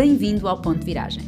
Bem-vindo 0.00 0.48
ao 0.48 0.62
Ponto 0.62 0.78
de 0.78 0.86
Viragem. 0.86 1.22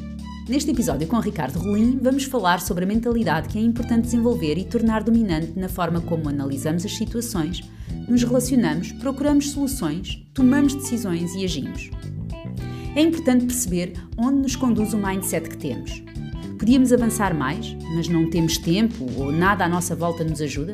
Neste 0.49 0.71
episódio 0.71 1.07
com 1.07 1.19
Ricardo 1.19 1.59
Rolim, 1.59 1.99
vamos 2.01 2.25
falar 2.25 2.59
sobre 2.59 2.85
a 2.85 2.87
mentalidade 2.87 3.49
que 3.49 3.59
é 3.59 3.61
importante 3.61 4.05
desenvolver 4.05 4.57
e 4.57 4.65
tornar 4.65 5.03
dominante 5.03 5.59
na 5.59 5.69
forma 5.69 6.01
como 6.01 6.31
analisamos 6.31 6.83
as 6.87 6.97
situações, 6.97 7.61
nos 8.09 8.23
relacionamos, 8.23 8.91
procuramos 8.93 9.51
soluções, 9.51 10.27
tomamos 10.33 10.75
decisões 10.75 11.35
e 11.35 11.45
agimos. 11.45 11.91
É 12.97 13.03
importante 13.03 13.45
perceber 13.45 13.93
onde 14.17 14.39
nos 14.39 14.57
conduz 14.57 14.95
o 14.95 14.97
mindset 14.97 15.51
que 15.51 15.59
temos. 15.59 16.03
Podíamos 16.59 16.95
avançar 16.95 17.35
mais, 17.35 17.77
mas 17.95 18.09
não 18.09 18.31
temos 18.31 18.57
tempo 18.57 19.05
ou 19.19 19.31
nada 19.31 19.67
à 19.67 19.69
nossa 19.69 19.95
volta 19.95 20.25
nos 20.25 20.41
ajuda? 20.41 20.73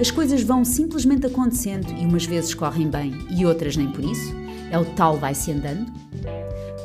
As 0.00 0.10
coisas 0.10 0.42
vão 0.42 0.64
simplesmente 0.64 1.26
acontecendo 1.26 1.92
e 1.92 2.06
umas 2.06 2.24
vezes 2.24 2.54
correm 2.54 2.88
bem 2.88 3.12
e 3.36 3.44
outras 3.44 3.76
nem 3.76 3.92
por 3.92 4.02
isso? 4.02 4.34
É 4.70 4.78
o 4.78 4.84
tal 4.86 5.18
vai-se 5.18 5.52
andando? 5.52 6.05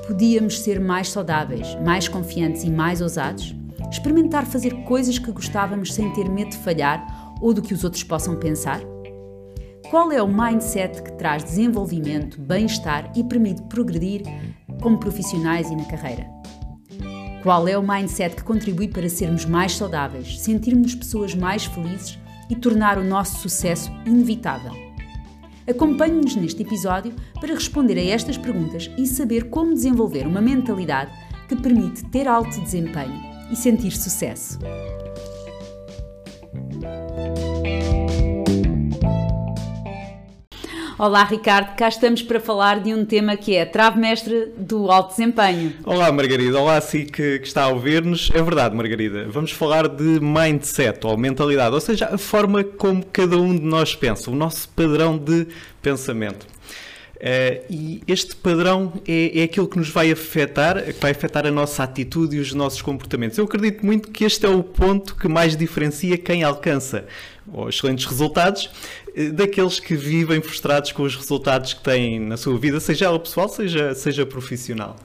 Podíamos 0.07 0.59
ser 0.59 0.79
mais 0.79 1.09
saudáveis, 1.09 1.75
mais 1.85 2.07
confiantes 2.07 2.63
e 2.63 2.69
mais 2.69 3.01
ousados? 3.01 3.55
Experimentar 3.91 4.45
fazer 4.45 4.83
coisas 4.83 5.19
que 5.19 5.31
gostávamos 5.31 5.93
sem 5.93 6.11
ter 6.13 6.27
medo 6.27 6.51
de 6.51 6.57
falhar 6.57 7.35
ou 7.39 7.53
do 7.53 7.61
que 7.61 7.73
os 7.73 7.83
outros 7.83 8.03
possam 8.03 8.35
pensar? 8.35 8.81
Qual 9.89 10.11
é 10.11 10.21
o 10.21 10.27
mindset 10.27 11.03
que 11.03 11.11
traz 11.13 11.43
desenvolvimento, 11.43 12.39
bem-estar 12.41 13.11
e 13.15 13.23
permite 13.23 13.61
progredir 13.63 14.23
como 14.81 14.97
profissionais 14.97 15.69
e 15.69 15.75
na 15.75 15.85
carreira? 15.85 16.25
Qual 17.43 17.67
é 17.67 17.77
o 17.77 17.87
mindset 17.87 18.35
que 18.35 18.43
contribui 18.43 18.87
para 18.87 19.09
sermos 19.09 19.45
mais 19.45 19.75
saudáveis, 19.75 20.39
sentirmos 20.39 20.95
pessoas 20.95 21.35
mais 21.35 21.65
felizes 21.65 22.17
e 22.49 22.55
tornar 22.55 22.97
o 22.97 23.03
nosso 23.03 23.37
sucesso 23.37 23.91
inevitável? 24.05 24.90
Acompanhe-nos 25.67 26.35
neste 26.35 26.63
episódio 26.63 27.13
para 27.39 27.53
responder 27.53 27.97
a 27.97 28.03
estas 28.03 28.37
perguntas 28.37 28.89
e 28.97 29.05
saber 29.05 29.49
como 29.49 29.73
desenvolver 29.73 30.25
uma 30.25 30.41
mentalidade 30.41 31.11
que 31.47 31.55
permite 31.55 32.03
ter 32.05 32.27
alto 32.27 32.61
desempenho 32.61 33.19
e 33.51 33.55
sentir 33.55 33.91
sucesso. 33.91 34.59
Olá, 41.03 41.23
Ricardo, 41.23 41.75
cá 41.75 41.89
estamos 41.89 42.21
para 42.21 42.39
falar 42.39 42.79
de 42.79 42.93
um 42.93 43.03
tema 43.03 43.35
que 43.35 43.55
é 43.55 43.63
a 43.63 43.65
trave 43.65 43.99
mestre 43.99 44.53
do 44.55 44.91
alto 44.91 45.09
desempenho. 45.09 45.73
Olá, 45.83 46.11
Margarida. 46.11 46.59
Olá, 46.59 46.79
si 46.79 47.05
que, 47.05 47.39
que 47.39 47.47
está 47.47 47.63
a 47.63 47.69
ouvir-nos. 47.69 48.29
É 48.31 48.39
verdade, 48.39 48.75
Margarida. 48.75 49.25
Vamos 49.27 49.51
falar 49.51 49.87
de 49.87 50.19
mindset 50.19 50.99
ou 51.07 51.17
mentalidade, 51.17 51.73
ou 51.73 51.81
seja, 51.81 52.05
a 52.13 52.19
forma 52.19 52.63
como 52.63 53.03
cada 53.03 53.35
um 53.35 53.57
de 53.57 53.65
nós 53.65 53.95
pensa, 53.95 54.29
o 54.29 54.35
nosso 54.35 54.69
padrão 54.69 55.17
de 55.17 55.47
pensamento. 55.81 56.45
Uh, 57.15 57.65
e 57.67 58.01
este 58.07 58.35
padrão 58.35 58.93
é, 59.07 59.41
é 59.41 59.43
aquilo 59.43 59.67
que 59.67 59.77
nos 59.77 59.89
vai 59.89 60.11
afetar, 60.11 60.83
que 60.83 60.99
vai 60.99 61.11
afetar 61.11 61.47
a 61.47 61.51
nossa 61.51 61.83
atitude 61.83 62.35
e 62.35 62.39
os 62.39 62.53
nossos 62.53 62.81
comportamentos. 62.81 63.39
Eu 63.39 63.45
acredito 63.45 63.83
muito 63.83 64.11
que 64.11 64.23
este 64.23 64.45
é 64.45 64.49
o 64.49 64.63
ponto 64.63 65.15
que 65.15 65.27
mais 65.27 65.55
diferencia 65.55 66.15
quem 66.15 66.43
alcança 66.43 67.05
excelentes 67.67 68.05
resultados 68.05 68.69
daqueles 69.33 69.79
que 69.79 69.95
vivem 69.95 70.41
frustrados 70.41 70.91
com 70.91 71.03
os 71.03 71.15
resultados 71.15 71.73
que 71.73 71.83
têm 71.83 72.19
na 72.19 72.37
sua 72.37 72.57
vida, 72.57 72.79
seja 72.79 73.05
ela 73.05 73.19
pessoal, 73.19 73.49
seja, 73.49 73.93
seja 73.93 74.25
profissional. 74.25 74.95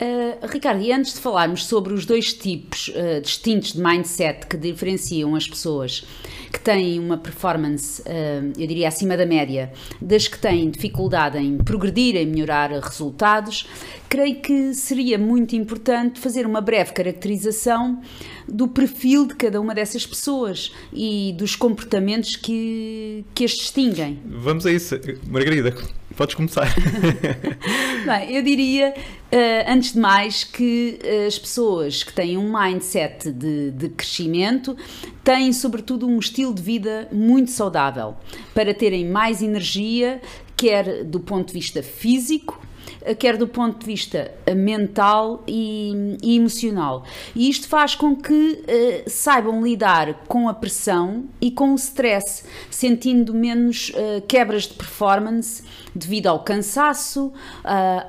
Uh, 0.00 0.46
Ricardo, 0.46 0.82
e 0.82 0.90
antes 0.90 1.12
de 1.12 1.20
falarmos 1.20 1.66
sobre 1.66 1.92
os 1.92 2.06
dois 2.06 2.32
tipos 2.32 2.88
uh, 2.88 3.20
distintos 3.20 3.74
de 3.74 3.82
mindset 3.82 4.46
que 4.46 4.56
diferenciam 4.56 5.34
as 5.34 5.46
pessoas 5.46 6.06
que 6.50 6.58
têm 6.58 6.98
uma 6.98 7.18
performance, 7.18 8.00
uh, 8.00 8.52
eu 8.58 8.66
diria, 8.66 8.88
acima 8.88 9.14
da 9.14 9.26
média, 9.26 9.70
das 10.00 10.26
que 10.26 10.38
têm 10.38 10.70
dificuldade 10.70 11.36
em 11.36 11.58
progredir, 11.58 12.16
em 12.16 12.24
melhorar 12.24 12.70
resultados, 12.70 13.68
creio 14.08 14.40
que 14.40 14.72
seria 14.72 15.18
muito 15.18 15.54
importante 15.54 16.18
fazer 16.18 16.46
uma 16.46 16.62
breve 16.62 16.94
caracterização 16.94 18.00
do 18.48 18.66
perfil 18.68 19.26
de 19.26 19.34
cada 19.34 19.60
uma 19.60 19.74
dessas 19.74 20.06
pessoas 20.06 20.72
e 20.94 21.34
dos 21.36 21.54
comportamentos 21.54 22.36
que, 22.36 23.22
que 23.34 23.44
as 23.44 23.50
distinguem. 23.50 24.18
Vamos 24.24 24.64
a 24.64 24.72
isso. 24.72 24.98
Margarida, 25.28 25.74
podes 26.14 26.34
começar. 26.34 26.72
Bem, 28.04 28.34
eu 28.34 28.42
diria, 28.42 28.94
uh, 28.96 29.72
antes 29.72 29.92
de 29.92 29.98
mais, 29.98 30.44
que 30.44 30.98
as 31.26 31.38
pessoas 31.38 32.02
que 32.02 32.12
têm 32.12 32.36
um 32.36 32.52
mindset 32.52 33.30
de, 33.30 33.70
de 33.70 33.88
crescimento 33.88 34.76
têm, 35.22 35.52
sobretudo, 35.52 36.06
um 36.06 36.18
estilo 36.18 36.54
de 36.54 36.62
vida 36.62 37.08
muito 37.12 37.50
saudável 37.50 38.16
para 38.54 38.74
terem 38.74 39.06
mais 39.06 39.42
energia, 39.42 40.20
quer 40.56 41.04
do 41.04 41.20
ponto 41.20 41.48
de 41.48 41.54
vista 41.54 41.82
físico, 41.82 42.60
eh, 42.60 42.69
quer 43.18 43.36
do 43.36 43.48
ponto 43.48 43.80
de 43.80 43.86
vista 43.86 44.30
eh, 44.46 44.54
mental 44.54 45.42
e, 45.46 46.16
e 46.22 46.36
emocional. 46.36 47.04
E 47.34 47.48
isto 47.48 47.68
faz 47.68 47.94
com 47.94 48.14
que 48.14 48.32
uh, 48.32 49.10
saibam 49.10 49.62
lidar 49.62 50.14
com 50.26 50.48
a 50.48 50.54
pressão 50.54 51.24
e 51.40 51.50
com 51.50 51.72
o 51.72 51.76
stress, 51.76 52.44
sentindo 52.70 53.32
menos 53.34 53.90
uh, 53.90 54.20
quebras 54.26 54.64
de 54.64 54.74
performance 54.74 55.62
devido 55.94 56.26
ao 56.26 56.40
cansaço, 56.40 57.26
uh, 57.26 57.32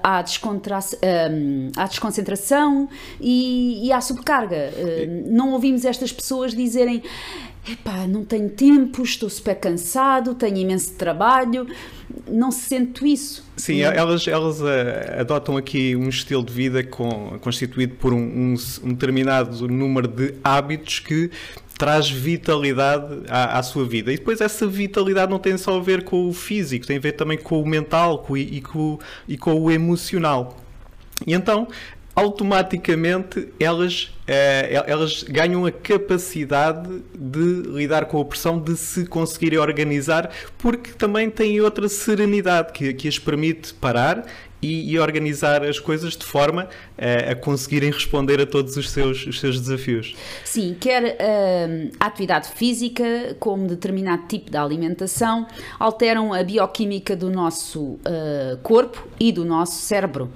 à, 0.03 0.19
à, 0.19 1.87
desconcentração 1.87 2.89
e, 3.19 3.87
e 3.87 3.91
à 3.91 4.01
subcarga. 4.01 4.71
não 5.27 5.51
ouvimos 5.53 5.85
estas 5.85 6.11
pessoas 6.11 6.53
dizerem 6.53 7.01
epá, 7.67 8.07
não 8.07 8.23
tenho 8.25 8.49
tempo, 8.49 9.03
estou 9.03 9.29
super 9.29 9.55
cansado, 9.55 10.33
tenho 10.35 10.57
imenso 10.57 10.93
trabalho, 10.93 11.67
não 12.27 12.51
sinto 12.51 13.05
isso. 13.05 13.45
Sim, 13.55 13.81
elas, 13.81 14.27
elas 14.27 14.61
uh, 14.61 14.65
adotam 15.19 15.57
aqui 15.57 15.95
um 15.95 16.09
estilo 16.09 16.43
de 16.43 16.51
vida 16.51 16.83
com, 16.83 17.37
constituído 17.39 17.95
por 17.95 18.13
um, 18.13 18.17
um, 18.17 18.55
um, 18.83 18.89
determinado 18.89 19.67
número 19.67 20.07
de 20.07 20.33
hábitos 20.43 20.99
que 20.99 21.29
traz 21.77 22.09
vitalidade 22.09 23.23
à, 23.27 23.57
à, 23.57 23.63
sua 23.63 23.85
vida. 23.85 24.11
E 24.11 24.17
depois 24.17 24.39
essa 24.41 24.67
vitalidade 24.67 25.31
não 25.31 25.39
tem 25.39 25.57
só 25.57 25.77
a 25.77 25.81
ver 25.81 26.03
com 26.03 26.27
o 26.27 26.33
físico, 26.33 26.85
tem 26.85 26.97
a 26.97 26.99
ver 26.99 27.13
também 27.13 27.37
com 27.37 27.61
o 27.61 27.67
mental 27.67 28.19
com, 28.19 28.37
e, 28.37 28.61
com, 28.61 28.99
e 29.27 29.37
com 29.37 29.53
o 29.59 29.71
emocional. 29.71 30.57
E 31.25 31.33
então 31.33 31.67
automaticamente 32.21 33.47
elas, 33.59 34.11
eh, 34.27 34.83
elas 34.85 35.23
ganham 35.23 35.65
a 35.65 35.71
capacidade 35.71 37.01
de 37.17 37.63
lidar 37.67 38.05
com 38.05 38.21
a 38.21 38.25
pressão, 38.25 38.59
de 38.59 38.77
se 38.77 39.07
conseguirem 39.07 39.57
organizar, 39.57 40.29
porque 40.59 40.91
também 40.91 41.31
têm 41.31 41.59
outra 41.61 41.89
serenidade 41.89 42.73
que, 42.73 42.93
que 42.93 43.07
as 43.07 43.17
permite 43.17 43.73
parar 43.73 44.23
e, 44.61 44.91
e 44.91 44.99
organizar 44.99 45.63
as 45.63 45.79
coisas 45.79 46.15
de 46.15 46.23
forma 46.23 46.65
uh, 46.65 47.31
a 47.31 47.35
conseguirem 47.35 47.89
responder 47.89 48.39
a 48.39 48.45
todos 48.45 48.77
os 48.77 48.91
seus, 48.91 49.25
os 49.25 49.39
seus 49.39 49.59
desafios. 49.59 50.15
Sim, 50.45 50.77
quer 50.79 51.03
uh, 51.15 51.91
a 51.99 52.05
atividade 52.05 52.49
física 52.49 53.35
como 53.39 53.67
determinado 53.67 54.27
tipo 54.27 54.51
de 54.51 54.57
alimentação 54.57 55.47
alteram 55.79 56.31
a 56.31 56.43
bioquímica 56.43 57.15
do 57.15 57.31
nosso 57.31 57.81
uh, 57.81 58.57
corpo 58.61 59.07
e 59.19 59.31
do 59.31 59.43
nosso 59.43 59.81
cérebro 59.81 60.29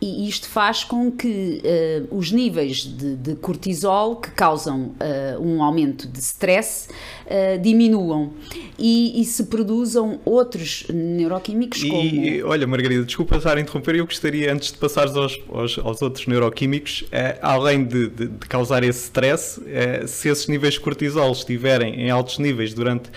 e 0.00 0.28
isto 0.28 0.48
faz 0.48 0.84
com 0.84 1.10
que 1.10 1.62
uh, 2.10 2.16
os 2.16 2.30
níveis 2.30 2.78
de, 2.78 3.16
de, 3.16 3.34
cortisol 3.36 4.16
que 4.16 4.30
causam 4.30 4.94
uh, 5.00 5.40
um 5.40 5.62
aumento 5.62 6.06
de 6.06 6.18
stress 6.18 6.88
uh, 7.24 7.58
diminuam. 7.60 8.32
E, 8.78 9.20
e, 9.20 9.24
se 9.24 9.44
produzam 9.44 10.20
outros 10.24 10.86
neuroquímicos 10.92 11.82
e, 11.82 11.88
como... 11.88 12.50
olha 12.50 12.66
Margarida, 12.66 13.04
desculpa 13.04 13.36
estar 13.36 13.56
a 13.56 13.60
interromper, 13.60 13.96
eu 13.96 14.04
gostaria 14.04 14.52
antes 14.52 14.70
de 14.70 14.76
passares 14.76 15.16
aos, 15.16 15.40
aos, 15.48 15.78
aos 15.78 16.02
outros 16.02 16.26
neuroquímicos, 16.26 17.04
além 17.40 17.84
de, 17.84 18.08
de, 18.08 18.26
de, 18.28 18.46
causar 18.46 18.84
esse 18.84 19.04
stress, 19.04 19.58
se 20.06 20.28
esses 20.28 20.46
níveis 20.46 20.74
de 20.74 20.80
cortisol 20.80 21.32
estiverem 21.32 22.02
em 22.02 22.10
altos 22.10 22.38
níveis 22.38 22.74
durante 22.74 23.10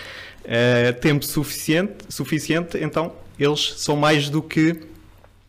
tempo 1.02 1.26
suficiente, 1.26 2.06
suficiente, 2.08 2.78
então 2.78 3.12
eles 3.38 3.74
são 3.78 3.98
mais 3.98 4.30
do 4.30 4.42
que 4.42 4.80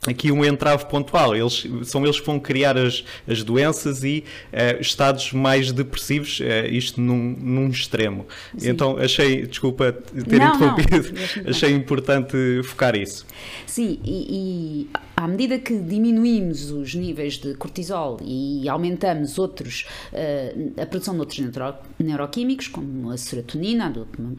aqui 0.06 0.32
um 0.32 0.44
entrave 0.44 0.86
pontual. 0.86 1.36
Eles, 1.36 1.66
são 1.84 2.04
eles 2.04 2.18
que 2.18 2.26
vão 2.26 2.38
criar 2.38 2.76
as, 2.76 3.04
as 3.28 3.42
doenças 3.42 4.02
e 4.02 4.24
uh, 4.52 4.80
estados 4.80 5.32
mais 5.32 5.72
depressivos, 5.72 6.40
uh, 6.40 6.66
isto 6.70 7.00
num, 7.00 7.36
num 7.38 7.68
extremo. 7.68 8.26
Sim. 8.56 8.70
Então 8.70 8.96
achei, 8.96 9.46
desculpa 9.46 9.92
ter 9.92 10.38
não, 10.38 10.54
interrompido, 10.54 11.12
não. 11.42 11.50
achei 11.50 11.72
importante 11.72 12.36
focar 12.64 12.96
isso. 12.96 13.26
Sim, 13.66 14.00
e, 14.04 14.86
e 14.86 14.90
à 15.20 15.28
medida 15.28 15.58
que 15.58 15.76
diminuímos 15.76 16.70
os 16.70 16.94
níveis 16.94 17.34
de 17.34 17.52
cortisol 17.54 18.18
e 18.24 18.66
aumentamos 18.66 19.38
outros, 19.38 19.86
uh, 20.14 20.80
a 20.80 20.86
produção 20.86 21.12
de 21.12 21.20
outros 21.20 21.38
neuro, 21.40 21.74
neuroquímicos, 21.98 22.68
como 22.68 23.10
a 23.10 23.18
serotonina, 23.18 23.92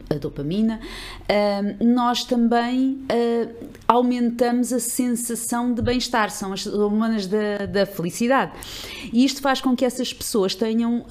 a 0.09 0.15
dopamina, 0.15 0.79
uh, 0.79 1.85
nós 1.85 2.23
também 2.23 2.93
uh, 3.11 3.67
aumentamos 3.87 4.73
a 4.73 4.79
sensação 4.79 5.71
de 5.71 5.83
bem-estar, 5.83 6.31
são 6.31 6.51
as 6.51 6.65
hormonas 6.65 7.27
da, 7.27 7.67
da, 7.67 7.85
felicidade. 7.85 8.53
E 9.13 9.23
isto 9.23 9.39
faz 9.39 9.61
com 9.61 9.75
que 9.75 9.85
essas 9.85 10.11
pessoas 10.11 10.55
tenham 10.55 11.05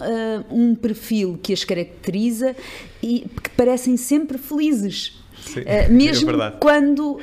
um 0.50 0.74
perfil 0.74 1.38
que 1.40 1.52
as 1.52 1.62
caracteriza 1.62 2.56
e 3.02 3.26
que 3.42 3.50
parecem 3.50 3.96
sempre 3.96 4.36
felizes. 4.38 5.20
Sim, 5.46 5.60
uh, 5.60 5.64
mesmo 5.92 6.30
é 6.30 6.50
quando 6.52 7.12
uh, 7.12 7.20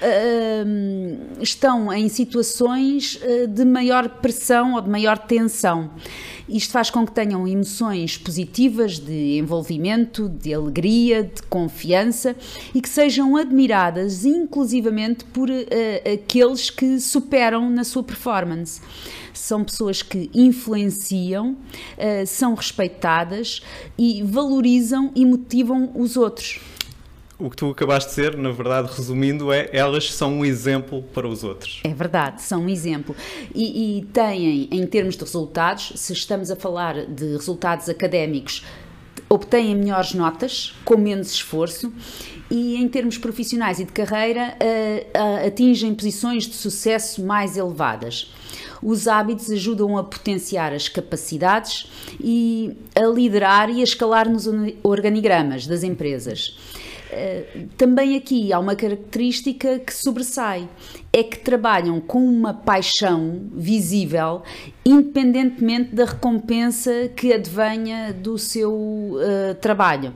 estão 1.42 1.92
em 1.94 2.10
situações 2.10 3.20
de 3.50 3.66
maior 3.66 4.10
pressão 4.10 4.74
ou 4.74 4.82
de 4.82 4.90
maior 4.90 5.18
tensão. 5.18 5.92
Isto 6.50 6.72
faz 6.72 6.90
com 6.90 7.06
que 7.06 7.12
tenham 7.12 7.46
emoções 7.46 8.18
positivas 8.18 9.00
de 9.00 9.38
envolvimento, 9.38 10.30
de 10.30 10.54
alegria, 10.54 11.24
de 11.24 11.42
confiança 11.44 12.36
e 12.74 12.82
que 12.82 12.88
sejam 12.88 13.36
admiradas 13.36 14.24
inclusivamente 14.24 15.26
por 15.26 15.50
uh, 15.50 15.54
aqueles 16.14 16.70
que 16.70 17.02
superam 17.02 17.70
na 17.70 17.84
sua 17.84 18.02
performance. 18.02 18.80
São 19.34 19.64
pessoas 19.64 20.02
que 20.02 20.32
influenciam, 20.34 21.52
uh, 21.52 22.26
são 22.26 22.56
respeitadas 22.56 23.62
e 23.98 24.24
valorizam 24.24 25.12
e 25.14 25.26
motivam 25.26 25.92
os 25.96 26.16
outros 26.16 26.62
o 27.40 27.50
que 27.50 27.56
tu 27.56 27.70
acabaste 27.70 28.10
de 28.10 28.16
dizer, 28.16 28.38
na 28.38 28.52
verdade, 28.52 28.90
resumindo, 28.96 29.52
é 29.52 29.70
elas 29.72 30.12
são 30.12 30.40
um 30.40 30.46
exemplo 30.46 31.04
para 31.14 31.28
os 31.28 31.44
outros. 31.44 31.82
É 31.84 31.94
verdade, 31.94 32.42
são 32.42 32.64
um 32.64 32.70
exemplo. 32.70 33.16
E, 33.54 34.00
e 34.00 34.06
têm, 34.06 34.68
em 34.72 34.86
termos 34.88 35.16
de 35.16 35.24
resultados, 35.24 35.94
se 35.96 36.14
estamos 36.14 36.50
a 36.50 36.56
falar 36.56 37.06
de 37.06 37.34
resultados 37.34 37.90
académicos, 37.90 38.66
obtêm 39.30 39.76
melhores 39.76 40.14
notas, 40.14 40.74
com 40.84 40.98
menos 40.98 41.32
esforço 41.32 41.94
e 42.50 42.78
em 42.78 42.88
termos 42.88 43.18
profissionais 43.18 43.80
e 43.80 43.84
de 43.84 43.92
carreira 43.92 44.56
uh, 44.56 45.48
atingem 45.48 45.94
posições 45.94 46.46
de 46.46 46.56
sucesso 46.56 47.24
mais 47.24 47.58
elevadas. 47.58 48.34
Os 48.82 49.08
hábitos 49.08 49.50
ajudam 49.52 49.98
a 49.98 50.04
potenciar 50.04 50.72
as 50.72 50.88
capacidades 50.88 51.90
e 52.20 52.78
a 52.96 53.06
liderar 53.06 53.70
e 53.70 53.82
a 53.82 53.84
escalar 53.84 54.30
nos 54.30 54.48
organigramas 54.84 55.68
das 55.68 55.84
empresas. 55.84 56.56
Também 57.78 58.16
aqui 58.16 58.52
há 58.52 58.60
uma 58.60 58.76
característica 58.76 59.80
que 59.80 59.94
sobressai, 59.94 60.68
é 61.14 61.24
que 61.24 61.40
trabalham 61.40 62.00
com 62.02 62.20
uma 62.20 62.54
paixão 62.54 63.48
visível, 63.54 64.44
independentemente 64.86 65.96
da 65.96 66.06
recompensa 66.06 67.10
que 67.16 67.34
advenha 67.34 68.14
do 68.14 68.38
seu 68.38 68.74
uh, 68.74 69.56
trabalho 69.62 70.14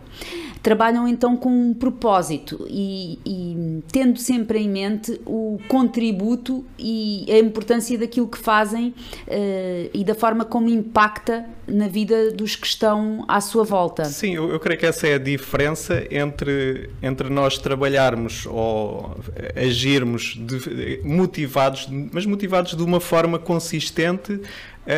trabalham 0.61 1.07
então 1.07 1.35
com 1.35 1.49
um 1.49 1.73
propósito 1.73 2.65
e, 2.69 3.19
e, 3.25 3.83
tendo 3.91 4.19
sempre 4.19 4.59
em 4.59 4.69
mente 4.69 5.19
o 5.25 5.59
contributo 5.67 6.63
e 6.77 7.25
a 7.29 7.39
importância 7.39 7.97
daquilo 7.97 8.27
que 8.27 8.37
fazem 8.37 8.89
uh, 8.89 9.89
e 9.93 10.03
da 10.03 10.13
forma 10.13 10.45
como 10.45 10.69
impacta 10.69 11.45
na 11.67 11.87
vida 11.87 12.31
dos 12.31 12.55
que 12.55 12.67
estão 12.67 13.25
à 13.27 13.41
sua 13.41 13.63
volta. 13.63 14.05
Sim, 14.05 14.35
eu, 14.35 14.51
eu 14.51 14.59
creio 14.59 14.79
que 14.79 14.85
essa 14.85 15.07
é 15.07 15.15
a 15.15 15.17
diferença 15.17 16.05
entre, 16.11 16.89
entre 17.01 17.29
nós 17.29 17.57
trabalharmos 17.57 18.45
ou 18.45 19.15
agirmos 19.55 20.37
de, 20.37 21.01
motivados, 21.03 21.87
mas 22.11 22.25
motivados 22.25 22.75
de 22.75 22.83
uma 22.83 22.99
forma 22.99 23.39
consistente 23.39 24.39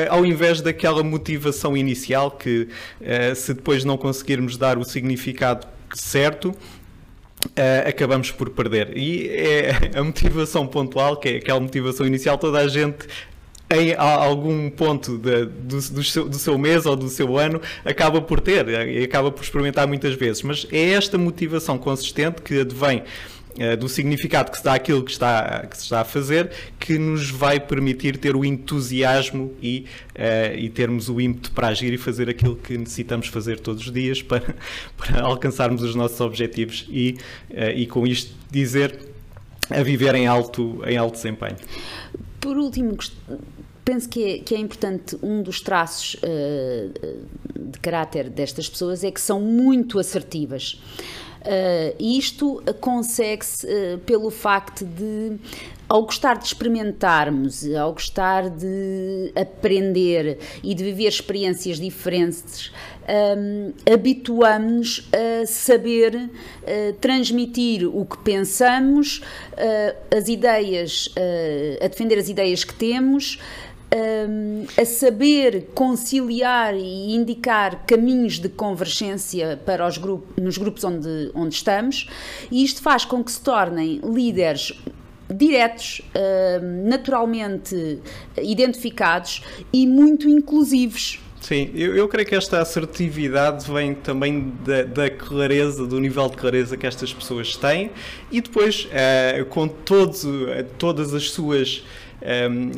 ao 0.09 0.25
invés 0.25 0.61
daquela 0.61 1.03
motivação 1.03 1.75
inicial 1.75 2.31
que, 2.31 2.67
uh, 3.01 3.35
se 3.35 3.53
depois 3.53 3.83
não 3.83 3.97
conseguirmos 3.97 4.57
dar 4.57 4.77
o 4.77 4.83
significado 4.83 5.67
certo, 5.93 6.49
uh, 6.49 7.87
acabamos 7.87 8.31
por 8.31 8.49
perder. 8.49 8.97
E 8.97 9.27
é 9.29 9.91
a 9.99 10.03
motivação 10.03 10.65
pontual, 10.65 11.17
que 11.17 11.29
é 11.29 11.35
aquela 11.37 11.59
motivação 11.59 12.05
inicial, 12.05 12.37
toda 12.37 12.59
a 12.59 12.67
gente 12.67 13.07
em 13.71 13.95
algum 13.95 14.69
ponto 14.69 15.17
de, 15.17 15.45
do, 15.45 15.81
do, 15.81 16.03
seu, 16.03 16.29
do, 16.29 16.37
seu, 16.37 16.57
mês 16.57 16.85
ou 16.85 16.95
do 16.95 17.09
seu 17.09 17.37
ano 17.37 17.59
acaba 17.83 18.21
por 18.21 18.39
ter 18.39 18.67
e 18.67 19.03
acaba 19.03 19.31
por 19.31 19.43
experimentar 19.43 19.87
muitas 19.87 20.13
vezes. 20.13 20.43
Mas 20.43 20.67
é 20.71 20.91
esta 20.91 21.17
motivação 21.17 21.77
consistente 21.77 22.41
que 22.41 22.59
advém 22.59 22.99
eh, 22.99 23.03
do 23.79 23.87
significado 23.87 24.51
que 24.51 24.57
se 24.57 24.63
dá 24.63 24.73
àquilo 24.73 25.03
que, 25.03 25.11
está, 25.11 25.67
que 25.67 25.77
se 25.77 25.83
está 25.83 26.01
a 26.01 26.03
fazer, 26.03 26.51
que 26.79 26.97
nos 26.97 27.29
vai 27.29 27.59
permitir 27.59 28.17
ter 28.17 28.35
o 28.35 28.43
entusiasmo 28.43 29.53
e, 29.61 29.85
uh, 30.15 30.57
e 30.57 30.69
termos 30.69 31.09
o 31.09 31.21
ímpeto 31.21 31.51
para 31.51 31.67
agir 31.67 31.93
e 31.93 31.97
fazer 31.97 32.29
aquilo 32.29 32.55
que 32.55 32.77
necessitamos 32.77 33.27
fazer 33.27 33.59
todos 33.59 33.85
os 33.85 33.93
dias 33.93 34.21
para, 34.23 34.55
para 34.97 35.21
alcançarmos 35.21 35.83
os 35.83 35.93
nossos 35.95 36.19
objetivos 36.19 36.85
e, 36.89 37.17
uh, 37.51 37.69
e 37.75 37.85
com 37.85 38.07
isto 38.07 38.33
dizer 38.49 38.97
a 39.69 39.81
viver 39.81 40.15
em 40.15 40.27
alto, 40.27 40.81
em 40.85 40.97
alto 40.97 41.13
desempenho. 41.13 41.55
Por 42.39 42.57
último, 42.57 42.97
penso 43.85 44.09
que 44.09 44.23
é, 44.23 44.39
que 44.39 44.55
é 44.55 44.57
importante 44.57 45.17
um 45.21 45.41
dos 45.41 45.61
traços 45.61 46.15
uh, 46.15 47.69
de 47.71 47.79
caráter 47.79 48.29
destas 48.29 48.67
pessoas 48.67 49.03
é 49.03 49.11
que 49.11 49.21
são 49.21 49.39
muito 49.39 49.99
assertivas. 49.99 50.81
Uh, 51.43 51.93
isto 51.99 52.63
consegue-se 52.79 53.67
uh, 53.67 53.97
pelo 54.05 54.29
facto 54.29 54.85
de, 54.85 55.37
ao 55.89 56.03
gostar 56.03 56.37
de 56.37 56.45
experimentarmos, 56.45 57.69
ao 57.75 57.91
gostar 57.91 58.49
de 58.49 59.29
aprender 59.35 60.39
e 60.63 60.73
de 60.73 60.85
viver 60.85 61.09
experiências 61.09 61.77
diferentes, 61.77 62.71
um, 63.37 63.73
habituamos-nos 63.91 65.09
a 65.11 65.45
saber 65.45 66.15
uh, 66.15 66.93
transmitir 67.01 67.85
o 67.93 68.05
que 68.05 68.17
pensamos, 68.19 69.21
as 70.15 70.29
ideias, 70.29 71.13
a 71.83 71.87
defender 71.89 72.17
as 72.17 72.29
ideias 72.29 72.63
que 72.63 72.73
temos 72.73 73.37
um, 73.93 74.65
a 74.79 74.85
saber 74.85 75.69
conciliar 75.73 76.75
e 76.75 77.15
indicar 77.15 77.85
caminhos 77.85 78.39
de 78.39 78.49
convergência 78.49 79.59
para 79.65 79.87
os 79.87 79.97
grupos, 79.97 80.43
nos 80.43 80.57
grupos 80.57 80.83
onde, 80.83 81.31
onde 81.33 81.55
estamos, 81.55 82.07
e 82.51 82.63
isto 82.63 82.81
faz 82.81 83.05
com 83.05 83.23
que 83.23 83.31
se 83.31 83.41
tornem 83.41 84.01
líderes 84.03 84.73
diretos, 85.29 86.01
naturalmente 86.85 87.99
identificados 88.37 89.41
e 89.71 89.87
muito 89.87 90.29
inclusivos. 90.29 91.19
Sim, 91.43 91.71
eu, 91.75 91.93
eu, 91.93 92.07
creio 92.07 92.25
que 92.25 92.35
esta 92.35 92.61
assertividade 92.61 93.69
vem 93.69 93.93
também 93.93 94.53
da, 94.63 94.83
da, 94.83 95.09
clareza, 95.09 95.85
do 95.85 95.99
nível 95.99 96.29
de 96.29 96.37
clareza 96.37 96.77
que 96.77 96.87
estas 96.87 97.13
pessoas 97.13 97.57
têm 97.57 97.91
e 98.31 98.39
depois 98.39 98.85
uh, 98.85 99.43
com 99.47 99.67
todos, 99.67 100.23
uh, 100.23 100.63
todas 100.77 101.13
as 101.13 101.31
suas 101.31 101.83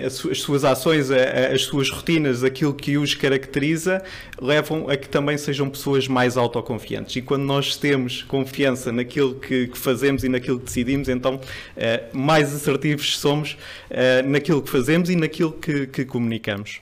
as 0.05 0.37
suas 0.39 0.63
ações, 0.63 1.09
as 1.11 1.61
suas 1.63 1.89
rotinas, 1.89 2.43
aquilo 2.43 2.73
que 2.73 2.97
os 2.97 3.13
caracteriza, 3.13 4.03
levam 4.41 4.89
a 4.89 4.97
que 4.97 5.07
também 5.07 5.37
sejam 5.37 5.69
pessoas 5.69 6.07
mais 6.07 6.37
autoconfiantes. 6.37 7.15
E 7.15 7.21
quando 7.21 7.43
nós 7.43 7.75
temos 7.77 8.23
confiança 8.23 8.91
naquilo 8.91 9.35
que 9.35 9.69
fazemos 9.73 10.23
e 10.23 10.29
naquilo 10.29 10.59
que 10.59 10.65
decidimos, 10.65 11.09
então 11.09 11.39
eh, 11.77 12.03
mais 12.13 12.53
assertivos 12.53 13.17
somos 13.19 13.57
eh, 13.89 14.21
naquilo 14.23 14.61
que 14.61 14.69
fazemos 14.69 15.09
e 15.09 15.15
naquilo 15.15 15.51
que, 15.51 15.87
que 15.87 16.05
comunicamos. 16.05 16.81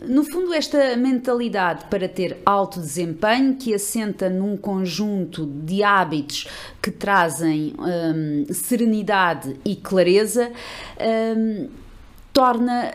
No 0.00 0.22
fundo, 0.22 0.54
esta 0.54 0.96
mentalidade 0.96 1.86
para 1.86 2.08
ter 2.08 2.40
alto 2.46 2.78
desempenho, 2.78 3.56
que 3.56 3.74
assenta 3.74 4.30
num 4.30 4.56
conjunto 4.56 5.44
de 5.44 5.82
hábitos 5.82 6.46
que 6.80 6.90
trazem 6.90 7.74
hum, 7.78 8.46
serenidade 8.52 9.56
e 9.64 9.74
clareza, 9.74 10.52
hum, 11.36 11.68
torna 12.38 12.92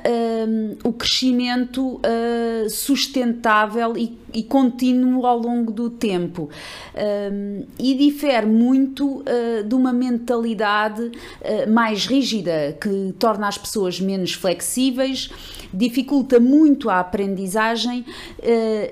um, 0.47 0.77
o 0.87 0.93
crescimento 0.93 1.95
uh, 1.97 2.69
sustentável 2.69 3.97
e, 3.97 4.17
e, 4.33 4.41
contínuo 4.41 5.25
ao 5.25 5.37
longo 5.37 5.69
do 5.69 5.89
tempo 5.89 6.49
um, 6.95 7.65
e 7.77 7.93
difere 7.93 8.45
muito 8.45 9.17
uh, 9.17 9.61
de 9.67 9.75
uma 9.75 9.91
mentalidade 9.91 11.01
uh, 11.01 11.69
mais 11.69 12.05
rígida 12.05 12.77
que 12.79 13.13
torna 13.19 13.49
as 13.49 13.57
pessoas 13.57 13.99
menos 13.99 14.31
flexíveis, 14.31 15.29
dificulta 15.73 16.39
muito 16.39 16.89
a 16.89 17.01
aprendizagem 17.01 18.05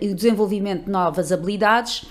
e 0.01 0.09
o 0.09 0.15
desenvolvimento 0.15 0.85
de 0.85 0.91
novas 0.91 1.31
habilidades 1.31 2.03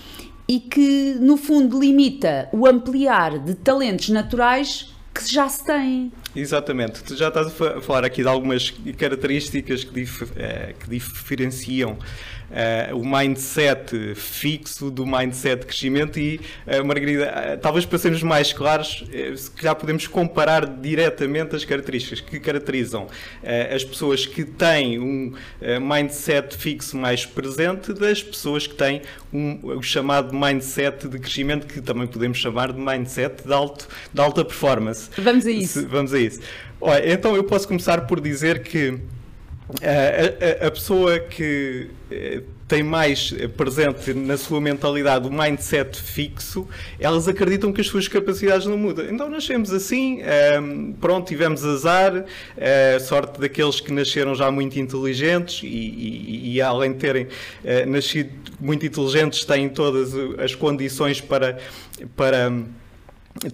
e 0.47 0.59
que 0.59 1.15
no 1.19 1.37
fundo 1.37 1.79
limita 1.79 2.49
o 2.51 2.65
ampliar 2.65 3.37
de 3.37 3.53
talentos 3.53 4.09
naturais 4.09 4.91
que 5.13 5.31
já 5.31 5.47
se 5.47 5.63
têm. 5.63 6.11
Exatamente. 6.35 7.03
Tu 7.03 7.15
já 7.15 7.27
estás 7.27 7.47
a 7.61 7.81
falar 7.81 8.05
aqui 8.05 8.21
de 8.21 8.27
algumas 8.27 8.69
características 8.97 9.83
que, 9.83 9.93
dif 9.93 10.23
eh, 10.35 10.73
que 10.79 10.89
diferenciam 10.89 11.97
uh, 12.51 12.97
o 12.97 13.05
mindset 13.05 14.15
fixo 14.15 14.91
do 14.91 15.05
mindset 15.05 15.61
de 15.61 15.65
crescimento 15.67 16.19
e, 16.19 16.39
uh, 16.67 16.85
Margarida, 16.85 17.25
uh, 17.55 17.57
talvez 17.59 17.85
para 17.85 17.97
sermos 17.97 18.21
mais 18.23 18.53
claros, 18.53 19.05
já 19.61 19.73
podemos 19.73 20.07
comparar 20.07 20.65
diretamente 20.65 21.55
as 21.55 21.65
características 21.65 22.21
que 22.21 22.39
caracterizam 22.39 23.07
as 23.73 23.83
pessoas 23.83 24.25
que 24.25 24.43
têm 24.43 24.99
um 24.99 25.33
mindset 25.81 26.55
fixo 26.55 26.97
mais 26.97 27.25
presente 27.25 27.93
das 27.93 28.21
pessoas 28.21 28.67
que 28.67 28.75
têm 28.75 29.01
um, 29.33 29.59
o 29.77 29.81
chamado 29.81 30.33
mindset 30.33 31.07
de 31.07 31.19
crescimento, 31.19 31.67
que 31.67 31.81
também 31.81 32.07
podemos 32.07 32.37
chamar 32.37 32.71
de 32.71 32.79
mindset 32.79 33.43
de, 33.45 33.53
alto, 33.53 33.87
de 34.13 34.21
alta 34.21 34.43
performance. 34.43 35.09
Vamos 35.17 35.45
a 35.45 35.51
isso. 35.51 35.87
Vamos 35.87 36.13
a 36.13 36.19
isso. 36.19 36.39
Olha, 36.79 37.13
então 37.13 37.35
eu 37.35 37.43
posso 37.43 37.67
começar 37.67 38.01
por 38.07 38.19
dizer 38.19 38.63
que 38.63 38.99
a, 39.81 40.65
a, 40.65 40.67
a 40.67 40.71
pessoa 40.71 41.19
que 41.19 41.89
eh, 42.11 42.41
têm 42.71 42.83
mais 42.83 43.33
presente 43.57 44.13
na 44.13 44.37
sua 44.37 44.61
mentalidade 44.61 45.27
o 45.27 45.31
mindset 45.31 45.99
fixo, 45.99 46.65
elas 46.99 47.27
acreditam 47.27 47.73
que 47.73 47.81
as 47.81 47.87
suas 47.87 48.07
capacidades 48.07 48.65
não 48.65 48.77
mudam. 48.77 49.05
Então 49.09 49.29
nascemos 49.29 49.73
assim, 49.73 50.21
um, 50.61 50.93
pronto, 50.93 51.27
tivemos 51.27 51.65
azar, 51.65 52.15
uh, 52.15 52.99
sorte 53.01 53.41
daqueles 53.41 53.81
que 53.81 53.91
nasceram 53.91 54.33
já 54.33 54.49
muito 54.49 54.79
inteligentes 54.79 55.61
e, 55.63 55.67
e, 55.67 56.53
e 56.53 56.61
além 56.61 56.93
de 56.93 56.99
terem 56.99 57.25
uh, 57.25 57.89
nascido 57.89 58.31
muito 58.57 58.85
inteligentes, 58.85 59.43
têm 59.43 59.67
todas 59.67 60.13
as 60.39 60.55
condições 60.55 61.19
para. 61.19 61.57
para 62.15 62.51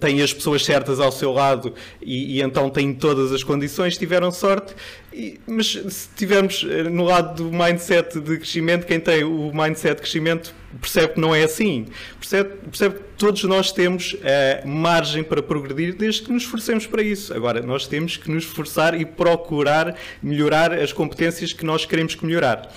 têm 0.00 0.20
as 0.22 0.32
pessoas 0.32 0.64
certas 0.64 1.00
ao 1.00 1.12
seu 1.12 1.32
lado 1.32 1.74
e, 2.02 2.36
e, 2.38 2.42
então 2.42 2.68
têm 2.68 2.92
todas 2.92 3.32
as 3.32 3.42
condições, 3.42 3.96
tiveram 3.96 4.30
sorte. 4.30 4.74
E, 5.12 5.40
mas 5.46 5.72
se 5.88 6.08
tivermos 6.16 6.64
eh, 6.68 6.84
no 6.84 7.04
lado 7.04 7.42
do 7.42 7.52
mindset 7.56 8.20
de 8.20 8.36
crescimento, 8.36 8.86
quem 8.86 9.00
tem 9.00 9.24
o 9.24 9.52
mindset 9.52 9.96
de 9.96 10.02
crescimento 10.02 10.54
percebe 10.80 11.14
que 11.14 11.20
não 11.20 11.34
é 11.34 11.44
assim. 11.44 11.86
Percebe, 12.18 12.50
percebe 12.68 12.94
que 12.96 13.04
todos 13.16 13.42
nós 13.44 13.72
temos 13.72 14.12
uh, 14.12 14.68
margem 14.68 15.24
para 15.24 15.42
progredir 15.42 15.94
desde 15.96 16.22
que 16.22 16.32
nos 16.32 16.42
esforcemos 16.42 16.86
para 16.86 17.02
isso. 17.02 17.32
Agora, 17.32 17.62
nós 17.62 17.86
temos 17.86 18.16
que 18.16 18.30
nos 18.30 18.44
esforçar 18.44 18.98
e 19.00 19.04
procurar 19.04 19.96
melhorar 20.22 20.72
as 20.72 20.92
competências 20.92 21.52
que 21.52 21.64
nós 21.64 21.86
queremos 21.86 22.14
melhorar. 22.16 22.70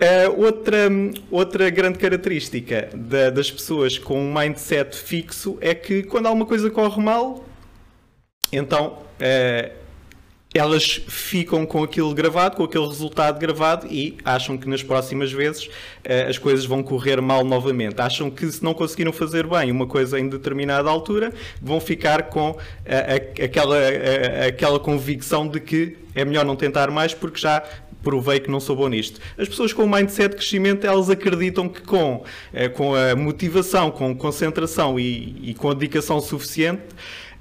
Uh, 0.00 0.42
outra, 0.42 0.88
outra 1.30 1.68
grande 1.68 1.98
característica 1.98 2.88
da, 2.94 3.28
das 3.28 3.50
pessoas 3.50 3.98
com 3.98 4.18
um 4.18 4.32
mindset 4.32 4.96
fixo 4.96 5.58
é 5.60 5.74
que 5.74 6.02
quando 6.04 6.24
alguma 6.24 6.46
coisa 6.46 6.70
corre 6.70 7.02
mal, 7.02 7.44
então 8.50 8.96
uh, 9.20 9.70
elas 10.54 11.02
ficam 11.06 11.66
com 11.66 11.82
aquilo 11.82 12.14
gravado, 12.14 12.56
com 12.56 12.64
aquele 12.64 12.86
resultado 12.86 13.38
gravado 13.38 13.86
e 13.88 14.16
acham 14.24 14.56
que 14.56 14.66
nas 14.66 14.82
próximas 14.82 15.30
vezes 15.32 15.66
uh, 15.66 16.30
as 16.30 16.38
coisas 16.38 16.64
vão 16.64 16.82
correr 16.82 17.20
mal 17.20 17.44
novamente. 17.44 18.00
Acham 18.00 18.30
que 18.30 18.50
se 18.50 18.64
não 18.64 18.72
conseguiram 18.72 19.12
fazer 19.12 19.46
bem 19.46 19.70
uma 19.70 19.86
coisa 19.86 20.18
em 20.18 20.30
determinada 20.30 20.88
altura, 20.88 21.30
vão 21.60 21.78
ficar 21.78 22.22
com 22.30 22.56
aquela, 23.38 23.76
aquela 24.48 24.80
convicção 24.80 25.46
de 25.46 25.60
que 25.60 25.98
é 26.14 26.24
melhor 26.24 26.46
não 26.46 26.56
tentar 26.56 26.90
mais 26.90 27.12
porque 27.12 27.38
já 27.38 27.62
provei 28.02 28.40
que 28.40 28.50
não 28.50 28.60
sou 28.60 28.76
bom 28.76 28.88
nisto. 28.88 29.20
As 29.38 29.48
pessoas 29.48 29.72
com 29.72 29.84
o 29.84 29.90
mindset 29.90 30.30
de 30.30 30.36
crescimento, 30.36 30.86
elas 30.86 31.10
acreditam 31.10 31.68
que 31.68 31.82
com, 31.82 32.24
eh, 32.52 32.68
com 32.68 32.94
a 32.94 33.14
motivação, 33.14 33.90
com 33.90 34.14
concentração 34.14 34.98
e, 34.98 35.50
e 35.50 35.54
com 35.54 35.70
a 35.70 35.74
dedicação 35.74 36.20
suficiente, 36.20 36.82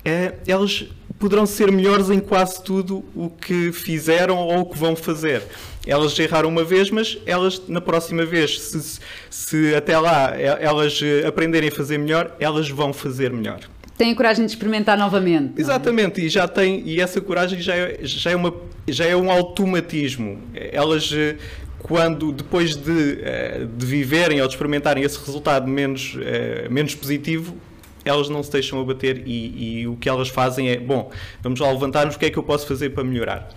eh, 0.03 0.33
elas 0.47 0.85
poderão 1.17 1.45
ser 1.45 1.71
melhores 1.71 2.09
em 2.09 2.19
quase 2.19 2.63
tudo 2.63 3.03
o 3.13 3.29
que 3.29 3.71
fizeram 3.71 4.37
ou 4.37 4.61
o 4.61 4.65
que 4.65 4.77
vão 4.77 4.95
fazer. 4.95 5.43
Elas 5.85 6.17
erraram 6.17 6.49
uma 6.49 6.63
vez, 6.63 6.89
mas 6.89 7.17
elas 7.25 7.61
na 7.67 7.81
próxima 7.81 8.25
vez, 8.25 8.59
se, 8.59 8.99
se 9.29 9.75
até 9.75 9.97
lá 9.97 10.33
elas 10.37 10.99
eh, 11.01 11.27
aprenderem 11.27 11.69
a 11.69 11.71
fazer 11.71 11.97
melhor, 11.97 12.35
elas 12.39 12.69
vão 12.69 12.93
fazer 12.93 13.31
melhor 13.31 13.59
têm 13.99 14.13
a 14.13 14.15
coragem 14.15 14.45
de 14.45 14.51
experimentar 14.53 14.97
novamente. 14.97 15.55
É? 15.57 15.61
Exatamente, 15.61 16.21
é? 16.21 16.23
e 16.23 16.29
já 16.29 16.47
tem, 16.47 16.81
e 16.85 17.01
essa 17.01 17.19
coragem 17.19 17.59
já 17.59 17.75
é, 17.75 17.99
já 18.01 18.31
é, 18.31 18.35
uma, 18.35 18.55
já 18.87 19.05
é 19.05 19.15
um 19.15 19.29
automatismo. 19.29 20.41
Elas 20.55 21.11
eh, 21.13 21.35
quando 21.77 22.31
depois 22.31 22.77
de, 22.77 23.19
eh, 23.21 23.67
de 23.77 23.85
viverem 23.85 24.41
ou 24.41 24.47
de 24.47 24.53
experimentarem 24.53 25.03
esse 25.03 25.19
resultado 25.19 25.67
menos, 25.67 26.17
eh, 26.21 26.69
menos 26.69 26.95
positivo, 26.95 27.57
elas 28.05 28.29
não 28.29 28.41
se 28.41 28.49
deixam 28.49 28.79
abater 28.79 29.21
e, 29.25 29.81
e 29.81 29.87
o 29.87 29.97
que 29.97 30.07
elas 30.07 30.29
fazem 30.29 30.69
é, 30.69 30.77
bom, 30.77 31.11
vamos 31.41 31.59
lá 31.59 31.69
levantar-nos, 31.69 32.15
o 32.15 32.19
que 32.19 32.27
é 32.27 32.29
que 32.29 32.39
eu 32.39 32.43
posso 32.43 32.65
fazer 32.65 32.91
para 32.91 33.03
melhorar? 33.03 33.49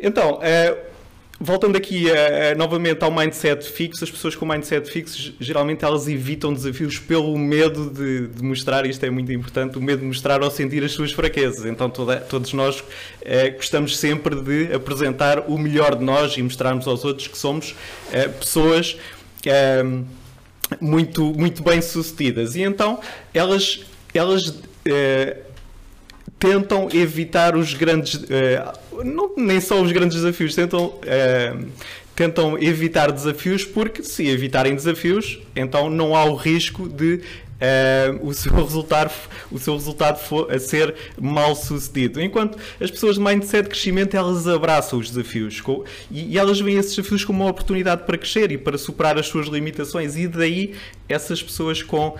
Então, 0.00 0.40
voltando 1.40 1.76
aqui 1.76 2.06
uh, 2.06 2.56
novamente 2.56 3.02
ao 3.04 3.10
mindset 3.10 3.64
fixo, 3.64 4.04
as 4.04 4.10
pessoas 4.10 4.36
com 4.36 4.46
mindset 4.46 4.90
fixo 4.90 5.34
geralmente 5.40 5.84
elas 5.84 6.08
evitam 6.08 6.52
desafios 6.52 6.98
pelo 6.98 7.36
medo 7.36 7.90
de, 7.90 8.28
de, 8.28 8.42
mostrar, 8.42 8.86
isto 8.86 9.04
é 9.04 9.10
muito 9.10 9.32
importante, 9.32 9.76
o 9.76 9.82
medo 9.82 10.00
de 10.00 10.06
mostrar 10.06 10.42
ou 10.42 10.50
sentir 10.50 10.84
as 10.84 10.92
suas 10.92 11.12
fraquezas. 11.12 11.64
Então 11.64 11.90
toda, 11.90 12.18
todos 12.18 12.52
nós 12.52 12.80
uh, 12.80 12.84
gostamos 13.56 13.98
sempre 13.98 14.36
de 14.36 14.72
apresentar 14.72 15.40
o 15.48 15.58
melhor 15.58 15.96
de 15.96 16.04
nós 16.04 16.36
e 16.36 16.42
mostrarmos 16.42 16.86
aos 16.86 17.04
outros 17.04 17.28
que 17.28 17.38
somos 17.38 17.70
uh, 17.70 18.30
pessoas 18.38 18.96
muito, 20.80 21.22
muito 21.34 21.62
bem 21.62 21.82
sucedidas. 21.82 22.56
E 22.56 22.62
então 22.62 22.98
elas, 23.34 23.84
elas 24.14 24.58
tentam 26.44 26.88
evitar 26.92 27.56
os 27.56 27.72
grandes. 27.72 28.14
Uh, 28.14 29.02
não, 29.02 29.32
nem 29.34 29.58
só 29.62 29.80
os 29.80 29.90
grandes 29.90 30.18
desafios, 30.18 30.54
tentam. 30.54 30.88
Uh, 30.88 31.66
tentam 32.14 32.56
evitar 32.62 33.10
desafios 33.10 33.64
porque 33.64 34.00
se 34.04 34.28
evitarem 34.28 34.76
desafios, 34.76 35.40
então 35.56 35.90
não 35.90 36.14
há 36.14 36.24
o 36.24 36.36
risco 36.36 36.88
de 36.88 37.20
uh, 37.54 38.26
o, 38.26 38.32
seu 38.32 38.52
resultado, 38.54 39.12
o 39.50 39.58
seu 39.58 39.74
resultado 39.74 40.18
for 40.18 40.52
a 40.52 40.58
ser 40.58 40.94
mal 41.20 41.54
sucedido. 41.54 42.20
Enquanto 42.20 42.58
as 42.80 42.90
pessoas 42.90 43.16
de 43.16 43.22
mindset 43.22 43.64
de 43.64 43.68
crescimento, 43.70 44.16
elas 44.16 44.46
abraçam 44.46 44.98
os 44.98 45.10
desafios 45.10 45.60
com, 45.60 45.84
e, 46.10 46.32
e, 46.32 46.38
elas 46.38 46.60
veem 46.60 46.78
esses 46.78 46.96
desafios 46.96 47.24
como 47.24 47.42
uma 47.42 47.50
oportunidade 47.50 48.04
para 48.04 48.18
crescer 48.18 48.50
e 48.52 48.58
para 48.58 48.78
superar 48.78 49.18
as 49.18 49.26
suas 49.26 49.46
limitações 49.46 50.16
e 50.16 50.26
daí 50.26 50.74
essas 51.08 51.42
pessoas 51.42 51.82
com 51.82 52.08
uh, 52.08 52.16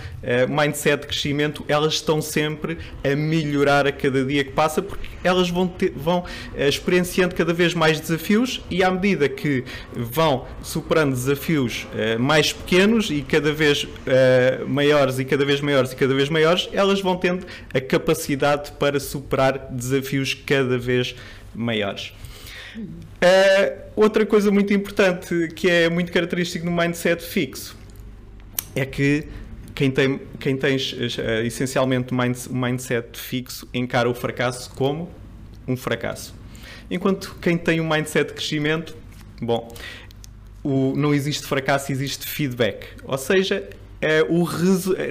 mindset 0.49 1.03
de 1.03 1.07
crescimento, 1.07 1.65
elas 1.67 1.95
estão 1.95 2.21
sempre 2.21 2.77
a 3.03 3.17
melhorar 3.17 3.87
a 3.87 3.93
cada 3.93 4.25
dia 4.25 4.45
que 4.45 4.53
passa 4.53 4.83
porque 4.83 5.09
elas 5.23 5.49
vão, 5.49 5.67
ter, 5.67 5.93
vão 5.97 6.19
uh, 6.21 6.69
experienciando 6.69 7.35
cada 7.35 7.53
vez 7.53 7.73
mais 7.73 7.99
desafios 7.99 8.63
e 8.71 8.83
à 8.83 8.91
medida 8.91 9.29
que 9.29 9.65
vão 9.93 10.47
superando 10.63 11.13
desafios 11.13 11.87
mais 12.19 12.53
pequenos 12.53 13.11
e 13.11 13.23
cada 13.23 13.53
vez 13.53 13.87
maiores 14.67 15.19
e 15.25 15.27
cada 15.27 15.45
vez 15.45 15.61
maiores 15.61 15.93
e 15.93 15.97
cada 15.97 16.15
vez 16.15 16.29
maiores, 16.29 16.69
elas 16.73 17.01
vão 17.01 17.17
tendo 17.17 17.47
a 17.73 17.81
capacidade 17.81 18.73
para 18.73 19.01
superar 19.01 19.69
desafios 19.71 20.35
cada 20.35 20.79
vez 20.79 21.17
maiores. 21.55 22.13
Uh, 22.77 23.83
outra 23.97 24.27
coisa 24.27 24.51
muito 24.51 24.73
importante 24.73 25.49
que 25.55 25.71
é 25.71 25.89
muito 25.89 26.13
característico 26.13 26.67
no 26.67 26.73
mindset 26.73 27.23
fixo 27.23 27.77
é 28.75 28.85
que 28.85 29.29
quem 29.75 29.91
tem, 29.91 30.21
quem 30.41 30.57
tem 30.57 30.77
uh, 30.77 31.45
essencialmente 31.45 32.13
um 32.13 32.19
mindset 32.51 33.19
fixo 33.19 33.69
encara 33.73 34.09
o 34.11 34.15
fracasso 34.15 34.71
como 34.75 35.11
um 35.67 35.77
fracasso. 35.77 36.35
Enquanto 36.91 37.37
quem 37.41 37.57
tem 37.57 37.81
um 37.81 37.89
mindset 37.89 38.29
de 38.29 38.35
crescimento, 38.35 38.97
bom, 39.41 39.73
o, 40.63 40.95
não 40.97 41.15
existe 41.15 41.47
fracasso, 41.47 41.93
existe 41.93 42.27
feedback. 42.27 42.87
Ou 43.05 43.17
seja, 43.17 43.69
o 44.29 44.47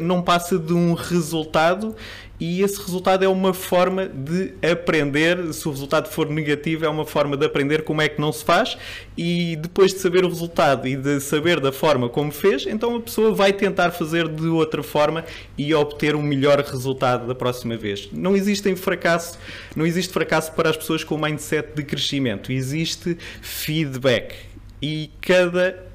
não 0.02 0.22
passa 0.22 0.58
de 0.58 0.74
um 0.74 0.94
resultado 0.94 1.96
e 2.40 2.62
esse 2.62 2.78
resultado 2.78 3.24
é 3.24 3.28
uma 3.28 3.54
forma 3.54 4.06
de 4.06 4.54
aprender. 4.70 5.54
Se 5.54 5.66
o 5.66 5.72
resultado 5.72 6.10
for 6.10 6.30
negativo, 6.30 6.84
é 6.84 6.90
uma 6.90 7.06
forma 7.06 7.38
de 7.38 7.46
aprender 7.46 7.84
como 7.84 8.02
é 8.02 8.10
que 8.10 8.20
não 8.20 8.34
se 8.34 8.44
faz. 8.44 8.78
E 9.18 9.56
depois 9.56 9.94
de 9.94 10.00
saber 10.00 10.26
o 10.26 10.28
resultado 10.28 10.86
e 10.86 10.98
de 10.98 11.22
saber 11.22 11.62
da 11.62 11.72
forma 11.72 12.10
como 12.10 12.32
fez, 12.32 12.66
então 12.66 12.98
a 12.98 13.00
pessoa 13.00 13.34
vai 13.34 13.54
tentar 13.54 13.92
fazer 13.92 14.28
de 14.28 14.48
outra 14.48 14.84
forma 14.84 15.24
e 15.58 15.74
obter 15.74 16.16
um 16.16 16.22
melhor 16.22 16.60
resultado 16.60 17.28
da 17.28 17.34
próxima 17.34 17.78
vez. 17.78 18.10
Não 18.12 18.36
existe 18.36 18.76
fracasso, 18.76 19.40
não 19.74 19.86
existe 19.86 20.12
fracasso 20.12 20.52
para 20.52 20.70
as 20.70 20.76
pessoas 20.76 21.02
com 21.02 21.18
mindset 21.18 21.70
de 21.74 21.84
crescimento. 21.84 22.52
Existe 22.52 23.18
feedback 23.42 24.36
e 24.82 25.10
cada 25.22 25.93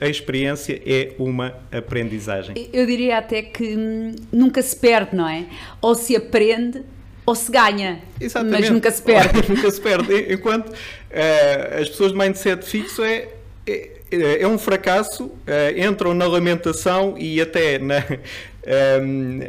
a 0.00 0.08
experiência 0.08 0.80
é 0.84 1.12
uma 1.18 1.54
aprendizagem. 1.72 2.68
Eu 2.72 2.86
diria 2.86 3.18
até 3.18 3.42
que 3.42 3.76
hum, 3.76 4.14
nunca 4.32 4.62
se 4.62 4.76
perde, 4.76 5.16
não 5.16 5.28
é? 5.28 5.46
Ou 5.80 5.94
se 5.94 6.16
aprende 6.16 6.82
ou 7.26 7.34
se 7.34 7.50
ganha, 7.52 8.00
Exatamente. 8.20 8.60
mas 8.60 8.70
nunca 8.70 8.90
se 8.90 9.02
perde. 9.02 9.48
nunca 9.48 9.70
se 9.70 9.80
perde. 9.80 10.32
Enquanto 10.32 10.68
uh, 10.68 11.80
as 11.80 11.88
pessoas 11.88 12.12
de 12.12 12.18
mindset 12.18 12.64
fixo 12.64 13.04
é, 13.04 13.28
é, 13.66 14.42
é 14.42 14.48
um 14.48 14.58
fracasso, 14.58 15.26
uh, 15.26 15.38
entram 15.76 16.12
na 16.14 16.26
lamentação 16.26 17.14
e 17.16 17.40
até 17.40 17.78
na, 17.78 17.98
um, 19.00 19.38
uh, 19.38 19.42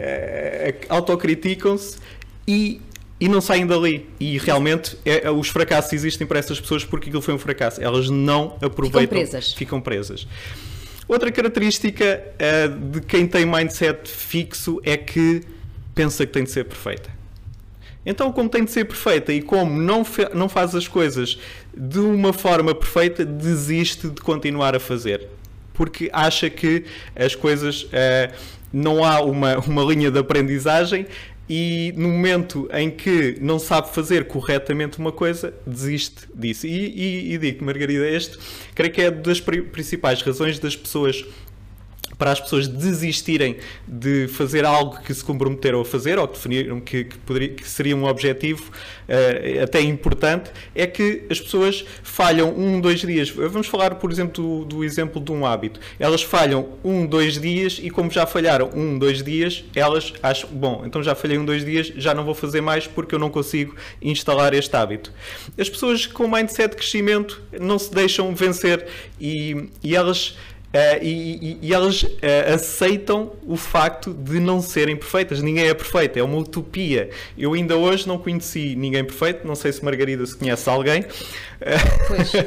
autocriticam-se 0.89 1.97
e 2.47 2.81
e 3.21 3.29
não 3.29 3.39
saem 3.39 3.67
dali. 3.67 4.09
E 4.19 4.39
realmente 4.39 4.97
é, 5.05 5.27
é, 5.27 5.31
os 5.31 5.47
fracassos 5.47 5.93
existem 5.93 6.25
para 6.25 6.39
essas 6.39 6.59
pessoas 6.59 6.83
porque 6.83 7.09
aquilo 7.09 7.21
foi 7.21 7.35
um 7.35 7.37
fracasso. 7.37 7.79
Elas 7.79 8.09
não 8.09 8.57
aproveitam. 8.59 9.01
Ficam 9.01 9.07
presas. 9.07 9.53
Ficam 9.53 9.79
presas. 9.79 10.27
Outra 11.07 11.31
característica 11.31 12.23
uh, 12.33 12.89
de 12.89 13.01
quem 13.01 13.27
tem 13.27 13.45
mindset 13.45 14.09
fixo 14.09 14.81
é 14.83 14.97
que 14.97 15.43
pensa 15.93 16.25
que 16.25 16.33
tem 16.33 16.43
de 16.43 16.49
ser 16.49 16.65
perfeita. 16.65 17.11
Então, 18.03 18.31
como 18.31 18.49
tem 18.49 18.65
de 18.65 18.71
ser 18.71 18.85
perfeita 18.85 19.31
e 19.31 19.43
como 19.43 19.79
não, 19.79 20.03
não 20.33 20.49
faz 20.49 20.73
as 20.73 20.87
coisas 20.87 21.37
de 21.77 21.99
uma 21.99 22.33
forma 22.33 22.73
perfeita, 22.73 23.23
desiste 23.23 24.09
de 24.09 24.19
continuar 24.21 24.75
a 24.75 24.79
fazer. 24.79 25.27
Porque 25.75 26.09
acha 26.11 26.49
que 26.49 26.85
as 27.15 27.35
coisas. 27.35 27.83
Uh, 27.83 28.61
não 28.73 29.03
há 29.03 29.21
uma, 29.21 29.57
uma 29.59 29.83
linha 29.83 30.09
de 30.09 30.19
aprendizagem 30.19 31.05
e 31.49 31.93
no 31.97 32.07
momento 32.07 32.69
em 32.71 32.89
que 32.89 33.37
não 33.41 33.59
sabe 33.59 33.93
fazer 33.93 34.25
corretamente 34.25 34.99
uma 34.99 35.11
coisa, 35.11 35.53
desiste 35.65 36.27
disso. 36.33 36.65
E, 36.65 36.69
e, 36.71 37.33
e 37.33 37.37
digo, 37.37 37.65
Margarida, 37.65 38.07
este 38.07 38.37
creio 38.73 38.93
que 38.93 39.01
é 39.01 39.11
das 39.11 39.41
principais 39.41 40.21
razões 40.21 40.59
das 40.59 40.75
pessoas 40.75 41.25
para 42.21 42.33
as 42.33 42.39
pessoas 42.39 42.67
desistirem 42.67 43.57
de 43.87 44.27
fazer 44.27 44.63
algo 44.63 45.01
que 45.01 45.11
se 45.11 45.23
comprometeram 45.23 45.81
a 45.81 45.85
fazer 45.85 46.19
ou 46.19 46.27
que 46.27 46.35
definiram 46.35 46.79
que, 46.79 47.05
que, 47.05 47.17
poderia, 47.17 47.49
que 47.49 47.67
seria 47.67 47.97
um 47.97 48.05
objetivo 48.05 48.69
uh, 48.69 49.63
até 49.63 49.81
importante, 49.81 50.51
é 50.75 50.85
que 50.85 51.23
as 51.31 51.41
pessoas 51.41 51.83
falham 52.03 52.53
um, 52.55 52.79
dois 52.79 52.99
dias. 52.99 53.31
Vamos 53.31 53.65
falar, 53.65 53.95
por 53.95 54.11
exemplo, 54.11 54.33
do, 54.33 54.65
do, 54.65 54.83
exemplo 54.83 55.19
de 55.19 55.31
um 55.31 55.47
hábito. 55.47 55.79
Elas 55.97 56.21
falham 56.21 56.69
um, 56.83 57.07
dois 57.07 57.41
dias 57.41 57.79
e, 57.81 57.89
como 57.89 58.11
já 58.11 58.27
falharam 58.27 58.69
um, 58.71 58.99
dois 58.99 59.23
dias, 59.23 59.65
elas 59.75 60.13
acham, 60.21 60.47
bom, 60.51 60.83
então 60.85 61.01
já 61.01 61.15
falhei 61.15 61.39
um, 61.39 61.45
dois 61.45 61.65
dias, 61.65 61.91
já 61.97 62.13
não 62.13 62.23
vou 62.23 62.35
fazer 62.35 62.61
mais 62.61 62.85
porque 62.85 63.15
eu 63.15 63.19
não 63.19 63.31
consigo 63.31 63.75
instalar 63.99 64.53
este 64.53 64.75
hábito. 64.75 65.11
As 65.57 65.67
pessoas 65.67 66.05
com 66.05 66.27
mindset 66.27 66.69
de 66.69 66.75
crescimento 66.75 67.41
não 67.59 67.79
se 67.79 67.91
deixam 67.91 68.35
vencer 68.35 68.85
e, 69.19 69.69
e 69.83 69.95
elas 69.95 70.37
Uh, 70.71 71.03
e, 71.03 71.57
e, 71.61 71.73
elas 71.73 72.03
uh, 72.03 72.09
aceitam 72.55 73.33
o 73.45 73.57
facto 73.57 74.13
de 74.13 74.39
não 74.39 74.61
serem 74.61 74.95
perfeitas. 74.95 75.41
Ninguém 75.41 75.67
é 75.67 75.73
perfeito, 75.73 76.17
é 76.17 76.23
uma 76.23 76.37
utopia. 76.37 77.09
Eu 77.37 77.53
ainda 77.53 77.75
hoje 77.75 78.07
não 78.07 78.17
conheci 78.17 78.73
ninguém 78.75 79.03
perfeito, 79.03 79.45
não 79.45 79.53
sei 79.53 79.73
se 79.73 79.83
Margarida 79.83 80.25
se 80.25 80.35
conhece 80.35 80.69
alguém. 80.69 81.03
Pois. 82.07 82.33
Uh... 82.33 82.39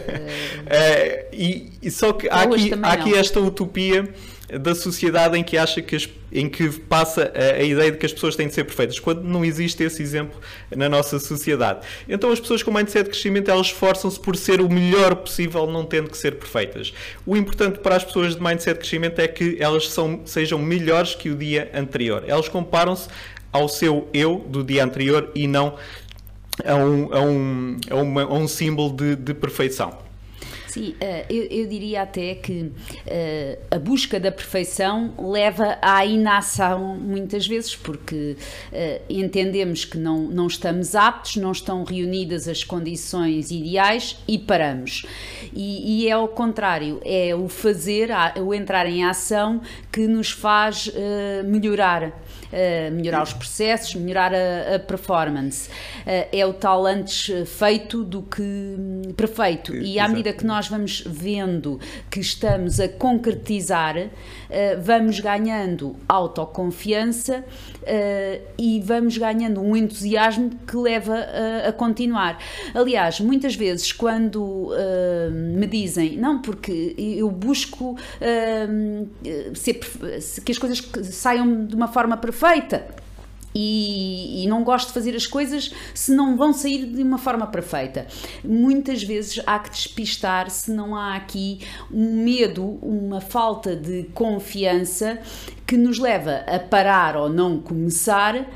e, 1.82 1.90
só 1.90 2.14
que 2.14 2.26
há 2.30 2.42
aqui, 2.42 2.70
há 2.82 2.92
aqui 2.92 3.14
esta 3.14 3.40
utopia 3.40 4.08
da 4.48 4.74
sociedade 4.74 5.38
em 5.38 5.42
que 5.42 5.56
acha 5.56 5.80
que 5.80 5.96
as, 5.96 6.08
em 6.30 6.48
que 6.48 6.68
passa 6.68 7.32
a, 7.34 7.56
a, 7.56 7.62
ideia 7.62 7.90
de 7.90 7.98
que 7.98 8.04
as 8.04 8.12
pessoas 8.12 8.36
têm 8.36 8.46
de 8.46 8.54
ser 8.54 8.64
perfeitas, 8.64 8.98
quando 8.98 9.22
não 9.22 9.44
existe 9.44 9.82
esse 9.82 10.02
exemplo 10.02 10.38
na 10.74 10.88
nossa 10.88 11.18
sociedade. 11.18 11.80
Então 12.08 12.30
as 12.30 12.38
pessoas 12.38 12.62
com 12.62 12.70
mindset 12.70 13.04
de 13.04 13.10
crescimento, 13.10 13.50
elas 13.50 13.68
esforçam-se 13.68 14.20
por 14.20 14.36
ser 14.36 14.60
o 14.60 14.68
melhor 14.68 15.16
possível, 15.16 15.66
não 15.66 15.84
tendo 15.84 16.10
que 16.10 16.18
ser 16.18 16.32
perfeitas. 16.32 16.92
O 17.24 17.36
importante 17.36 17.78
para 17.78 17.96
as 17.96 18.04
pessoas 18.04 18.36
de 18.36 18.42
mindset 18.42 18.74
de 18.74 18.80
crescimento 18.80 19.18
é 19.18 19.28
que 19.28 19.56
elas 19.58 19.88
são, 19.88 20.20
sejam 20.26 20.58
melhores 20.58 21.14
que 21.14 21.30
o 21.30 21.36
dia 21.36 21.70
anterior. 21.74 22.24
Elas 22.26 22.48
comparam-se 22.48 23.08
ao 23.50 23.68
seu 23.68 24.08
eu 24.12 24.44
do 24.48 24.62
dia 24.62 24.84
anterior 24.84 25.30
e 25.34 25.46
não 25.46 25.76
a 26.64 26.74
um, 26.74 27.14
a 27.14 27.20
um, 27.20 27.76
a 27.90 27.94
uma, 27.94 28.22
a 28.22 28.34
um 28.34 28.46
símbolo 28.46 28.94
de, 28.94 29.16
de 29.16 29.32
perfeição. 29.32 30.03
Sim, 30.74 30.88
uh, 31.00 31.32
eu, 31.32 31.44
eu, 31.44 31.66
diria 31.68 32.02
até 32.02 32.34
que 32.34 32.62
uh, 32.62 33.58
a 33.70 33.78
busca 33.78 34.18
da 34.18 34.32
perfeição 34.32 35.14
leva 35.16 35.78
à 35.80 36.04
inação 36.04 36.96
muitas 36.96 37.46
vezes, 37.46 37.76
porque 37.76 38.36
uh, 38.72 39.02
entendemos 39.08 39.84
que 39.84 39.96
não, 39.96 40.22
não 40.22 40.48
estamos 40.48 40.96
aptos, 40.96 41.36
não 41.36 41.52
estão 41.52 41.84
reunidas 41.84 42.48
as 42.48 42.64
condições 42.64 43.52
ideais 43.52 44.16
e 44.26 44.36
paramos. 44.36 45.06
E, 45.52 46.02
e 46.02 46.08
é 46.08 46.10
ao 46.10 46.26
contrário, 46.26 47.00
é 47.04 47.32
o 47.36 47.46
fazer, 47.46 48.10
o 48.44 48.52
entrar 48.52 48.86
em 48.86 49.04
ação 49.04 49.60
que 49.92 50.08
nos 50.08 50.32
faz 50.32 50.90
melhorar 51.46 52.23
melhorar 52.92 53.22
os 53.22 53.32
processos, 53.32 53.94
melhorar 53.94 54.32
a, 54.34 54.76
a 54.76 54.78
performance. 54.78 55.68
Uh, 55.68 56.28
é 56.32 56.46
o 56.46 56.52
tal 56.52 56.86
antes 56.86 57.30
feito 57.48 58.04
do 58.04 58.22
que 58.22 58.42
hum, 58.42 59.02
perfeito. 59.16 59.74
E 59.74 59.98
à 59.98 60.08
medida 60.08 60.32
que 60.32 60.46
nós 60.46 60.68
vamos 60.68 61.02
vendo 61.06 61.80
que 62.10 62.20
estamos 62.20 62.80
a 62.80 62.88
concretizar, 62.88 63.96
uh, 63.96 64.10
vamos 64.80 65.20
ganhando 65.20 65.96
autoconfiança 66.08 67.44
uh, 67.84 68.42
e 68.58 68.80
vamos 68.80 69.16
ganhando 69.16 69.60
um 69.60 69.76
entusiasmo 69.76 70.50
que 70.66 70.76
leva 70.76 71.14
a, 71.14 71.68
a 71.68 71.72
continuar. 71.72 72.38
Aliás, 72.74 73.20
muitas 73.20 73.54
vezes 73.54 73.92
quando 73.92 74.70
me 75.32 75.66
dizem, 75.66 76.16
não, 76.16 76.40
porque 76.40 76.94
eu 76.98 77.30
busco 77.30 77.96
ser, 79.54 79.80
que 80.44 80.52
as 80.52 80.58
coisas 80.58 80.82
saiam 81.04 81.66
de 81.66 81.74
uma 81.74 81.88
forma 81.88 82.16
perfeita 82.16 82.34
perfeita. 82.34 83.04
E, 83.56 84.42
e, 84.42 84.48
não 84.48 84.64
gosto 84.64 84.88
de 84.88 84.94
fazer 84.94 85.14
as 85.14 85.28
coisas 85.28 85.72
se 85.94 86.12
não 86.12 86.36
vão 86.36 86.52
sair 86.52 86.86
de 86.86 87.00
uma 87.00 87.18
forma 87.18 87.46
perfeita. 87.46 88.08
Muitas 88.42 89.04
vezes 89.04 89.40
há 89.46 89.60
que 89.60 89.70
despistar 89.70 90.50
se 90.50 90.72
não 90.72 90.96
há 90.96 91.14
aqui 91.14 91.60
um 91.88 92.24
medo, 92.24 92.64
uma 92.82 93.20
falta 93.20 93.76
de 93.76 94.10
confiança 94.12 95.20
que 95.66 95.76
nos 95.76 95.98
leva 95.98 96.44
a 96.46 96.58
parar 96.58 97.16
ou 97.16 97.28
não 97.28 97.58
começar 97.58 98.46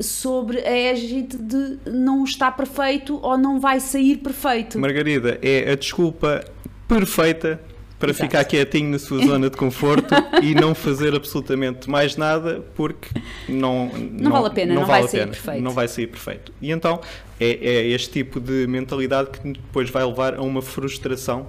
sobre 0.00 0.58
a 0.58 0.76
égide 0.76 1.36
de 1.38 1.78
não 1.86 2.24
está 2.24 2.50
perfeito 2.50 3.18
ou 3.22 3.38
não 3.38 3.60
vai 3.60 3.80
sair 3.80 4.16
perfeito. 4.16 4.78
Margarida, 4.78 5.38
é 5.42 5.70
a 5.72 5.74
desculpa 5.74 6.44
perfeita 6.88 7.60
para 7.98 8.10
Exato. 8.10 8.24
ficar 8.24 8.44
quietinho 8.44 8.90
na 8.90 8.98
sua 8.98 9.24
zona 9.24 9.48
de 9.48 9.56
conforto 9.56 10.14
e 10.42 10.54
não 10.54 10.74
fazer 10.74 11.14
absolutamente 11.14 11.88
mais 11.88 12.16
nada 12.16 12.62
porque 12.74 13.08
não, 13.48 13.86
não, 13.88 14.30
não 14.30 14.32
vale 14.32 14.46
a 14.46 14.50
pena, 14.50 14.74
não, 14.74 14.80
não 14.82 14.86
vai 14.86 15.02
sair 15.02 15.20
pena, 15.20 15.32
perfeito. 15.32 15.62
Não 15.62 15.70
vai 15.70 15.88
sair 15.88 16.06
perfeito. 16.06 16.52
E 16.60 16.70
então 16.70 17.00
é, 17.40 17.46
é 17.46 17.86
este 17.88 18.10
tipo 18.10 18.38
de 18.38 18.66
mentalidade 18.66 19.30
que 19.30 19.52
depois 19.52 19.88
vai 19.88 20.04
levar 20.04 20.34
a 20.34 20.42
uma 20.42 20.60
frustração 20.60 21.46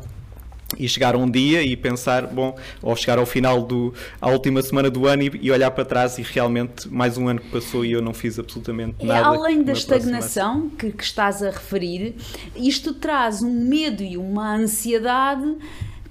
e 0.77 0.87
chegar 0.87 1.15
um 1.15 1.29
dia 1.29 1.63
e 1.63 1.77
pensar, 1.77 2.27
bom, 2.27 2.57
ou 2.81 2.95
chegar 2.95 3.17
ao 3.17 3.25
final 3.25 3.61
do 3.61 3.93
à 4.19 4.29
última 4.29 4.61
semana 4.61 4.89
do 4.89 5.07
ano 5.07 5.23
e, 5.23 5.39
e, 5.43 5.51
olhar 5.51 5.71
para 5.71 5.85
trás 5.85 6.17
e 6.17 6.21
realmente 6.21 6.89
mais 6.89 7.17
um 7.17 7.27
ano 7.27 7.39
que 7.39 7.49
passou 7.49 7.85
e 7.85 7.91
eu 7.93 8.01
não 8.01 8.13
fiz 8.13 8.37
absolutamente 8.37 9.05
nada. 9.05 9.27
além 9.27 9.63
da 9.63 9.71
estagnação 9.71 10.69
que, 10.69 10.91
que 10.91 11.03
estás 11.03 11.41
a 11.41 11.51
referir, 11.51 12.15
isto 12.55 12.93
traz 12.93 13.41
um 13.41 13.53
medo 13.53 14.03
e 14.03 14.17
uma 14.17 14.55
ansiedade 14.55 15.55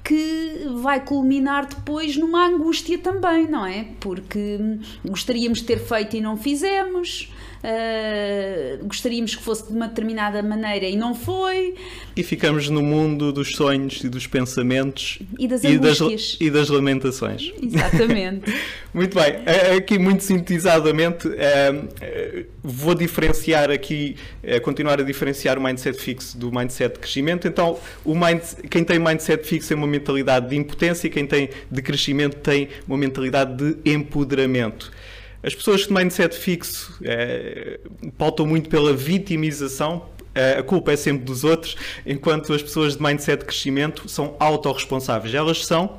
que 0.03 0.69
vai 0.77 1.05
culminar 1.05 1.67
depois 1.67 2.17
numa 2.17 2.47
angústia 2.47 2.97
também, 2.97 3.49
não 3.49 3.67
é? 3.67 3.89
Porque 3.99 4.79
gostaríamos 5.05 5.59
de 5.59 5.65
ter 5.65 5.81
feito 5.81 6.17
e 6.17 6.21
não 6.21 6.37
fizemos, 6.37 7.29
uh, 7.63 8.87
gostaríamos 8.87 9.35
que 9.35 9.43
fosse 9.43 9.67
de 9.67 9.73
uma 9.73 9.89
determinada 9.89 10.43
maneira 10.43 10.87
e 10.87 10.97
não 10.97 11.15
foi. 11.15 11.75
E 12.17 12.23
ficamos 12.23 12.69
no 12.69 12.83
mundo 12.83 13.33
dos 13.33 13.53
sonhos 13.53 14.03
e 14.03 14.09
dos 14.09 14.27
pensamentos 14.27 15.19
e 15.39 15.49
das 15.49 15.65
e 15.65 15.79
das, 15.79 15.99
e 16.41 16.51
das 16.51 16.69
lamentações. 16.69 17.53
Exatamente. 17.63 18.53
muito 18.93 19.15
bem, 19.15 19.35
aqui 19.77 19.99
muito 19.99 20.23
sintetizadamente 20.23 21.29
uh, 21.29 22.47
vou 22.63 22.95
diferenciar 22.95 23.71
aqui, 23.71 24.17
uh, 24.43 24.61
continuar 24.61 25.01
a 25.01 25.05
diferenciar 25.05 25.59
o 25.59 25.63
mindset 25.63 25.99
fixo 26.01 26.37
do 26.37 26.53
mindset 26.53 26.95
de 26.95 27.01
crescimento. 27.01 27.47
Então, 27.47 27.79
o 28.05 28.15
mind, 28.15 28.43
quem 28.71 28.83
tem 28.83 28.99
mindset 28.99 29.47
fixo 29.47 29.69
tem 29.69 29.77
uma 29.77 29.87
mentalidade 29.87 30.49
de 30.49 30.57
impotência 30.57 31.07
e 31.07 31.11
quem 31.11 31.27
tem 31.27 31.51
de 31.71 31.83
crescimento 31.83 32.37
tem 32.37 32.69
uma 32.87 32.99
mentalidade 32.99 33.57
de 33.57 33.91
empoderamento. 33.91 34.91
As 35.47 35.55
pessoas 35.55 35.83
de 35.87 35.93
mindset 35.93 36.37
fixo 36.37 36.99
é, 37.05 37.79
pautam 38.19 38.45
muito 38.45 38.69
pela 38.69 38.93
vitimização, 38.93 40.07
eh, 40.35 40.59
a 40.59 40.63
culpa 40.65 40.91
é 40.91 40.97
sempre 40.97 41.25
dos 41.25 41.45
outros, 41.45 41.77
enquanto 42.05 42.53
as 42.53 42.61
pessoas 42.61 42.97
de 42.97 43.03
mindset 43.03 43.39
de 43.39 43.45
crescimento 43.45 44.09
são 44.09 44.35
autorresponsáveis. 44.41 45.33
Elas 45.33 45.65
são 45.65 45.99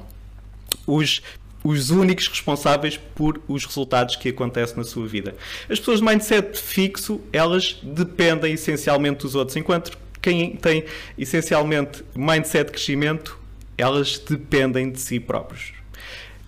os 0.86 1.21
os 1.63 1.89
únicos 1.89 2.27
responsáveis 2.27 2.97
por 3.15 3.41
os 3.47 3.65
resultados 3.65 4.15
que 4.15 4.29
acontecem 4.29 4.77
na 4.77 4.83
sua 4.83 5.07
vida. 5.07 5.36
As 5.69 5.79
pessoas 5.79 5.99
de 5.99 6.05
mindset 6.05 6.57
fixo, 6.57 7.19
elas 7.33 7.79
dependem 7.83 8.53
essencialmente 8.53 9.23
dos 9.23 9.36
outros, 9.36 9.57
enquanto 9.57 9.97
quem 10.21 10.55
tem 10.55 10.86
essencialmente 11.17 12.05
mindset 12.15 12.65
de 12.65 12.71
crescimento, 12.71 13.38
elas 13.77 14.17
dependem 14.19 14.91
de 14.91 14.99
si 15.01 15.19
próprios. 15.19 15.77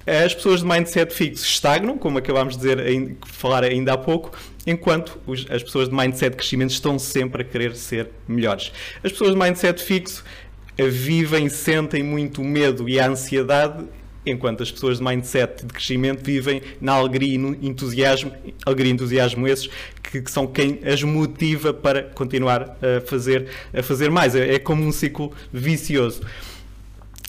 As 0.09 0.33
pessoas 0.33 0.61
de 0.61 0.65
mindset 0.65 1.13
fixo 1.13 1.45
estagnam, 1.45 1.95
como 1.95 2.17
acabámos 2.17 2.57
de 2.57 2.61
dizer, 2.61 3.15
falar 3.27 3.63
ainda 3.63 3.93
há 3.93 3.97
pouco, 3.97 4.31
enquanto 4.65 5.19
as 5.51 5.61
pessoas 5.61 5.87
de 5.87 5.93
mindset 5.93 6.31
de 6.31 6.37
crescimento 6.37 6.71
estão 6.71 6.97
sempre 6.97 7.43
a 7.43 7.45
querer 7.45 7.75
ser 7.75 8.09
melhores. 8.27 8.71
As 9.03 9.11
pessoas 9.11 9.33
de 9.33 9.37
mindset 9.37 9.83
fixo 9.83 10.23
eh, 10.75 10.87
vivem, 10.87 11.47
sentem 11.47 12.01
muito 12.01 12.43
medo 12.43 12.89
e 12.89 12.99
a 12.99 13.07
ansiedade, 13.07 13.85
enquanto 14.25 14.63
as 14.63 14.71
pessoas 14.71 14.97
de 14.97 15.03
mindset 15.03 15.63
de 15.63 15.71
crescimento 15.71 16.23
vivem 16.23 16.63
na 16.81 16.93
alegria 16.93 17.35
e 17.35 17.37
no 17.37 17.55
entusiasmo, 17.63 18.31
alegria 18.65 18.89
e 18.89 18.93
entusiasmo 18.95 19.47
esses 19.47 19.69
que, 20.01 20.23
que, 20.23 20.31
são 20.31 20.47
quem 20.47 20.79
as 20.91 21.03
motiva 21.03 21.71
para 21.71 22.01
continuar 22.01 22.79
a 22.81 22.99
fazer, 23.01 23.47
a 23.71 23.83
fazer 23.83 24.09
mais. 24.09 24.33
É, 24.33 24.55
é 24.55 24.59
como 24.59 24.83
um 24.83 24.91
ciclo 24.91 25.31
vicioso. 25.53 26.21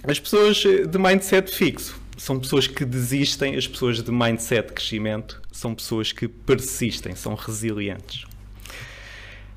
As 0.03 0.19
pessoas 0.19 0.65
eh, 0.65 0.87
de 0.87 0.99
mindset 0.99 1.55
fixo 1.55 2.00
são 2.21 2.39
pessoas 2.39 2.67
que 2.67 2.85
desistem, 2.85 3.57
as 3.57 3.67
pessoas 3.67 4.03
de 4.03 4.13
mindset 4.13 4.69
de 4.69 4.75
crescimento 4.75 5.41
são 5.51 5.75
pessoas 5.75 6.13
que 6.13 6.29
persistem, 6.29 7.17
são 7.17 7.35
resilientes. 7.35 8.27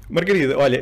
Margarida, 0.10 0.58
olha, 0.58 0.82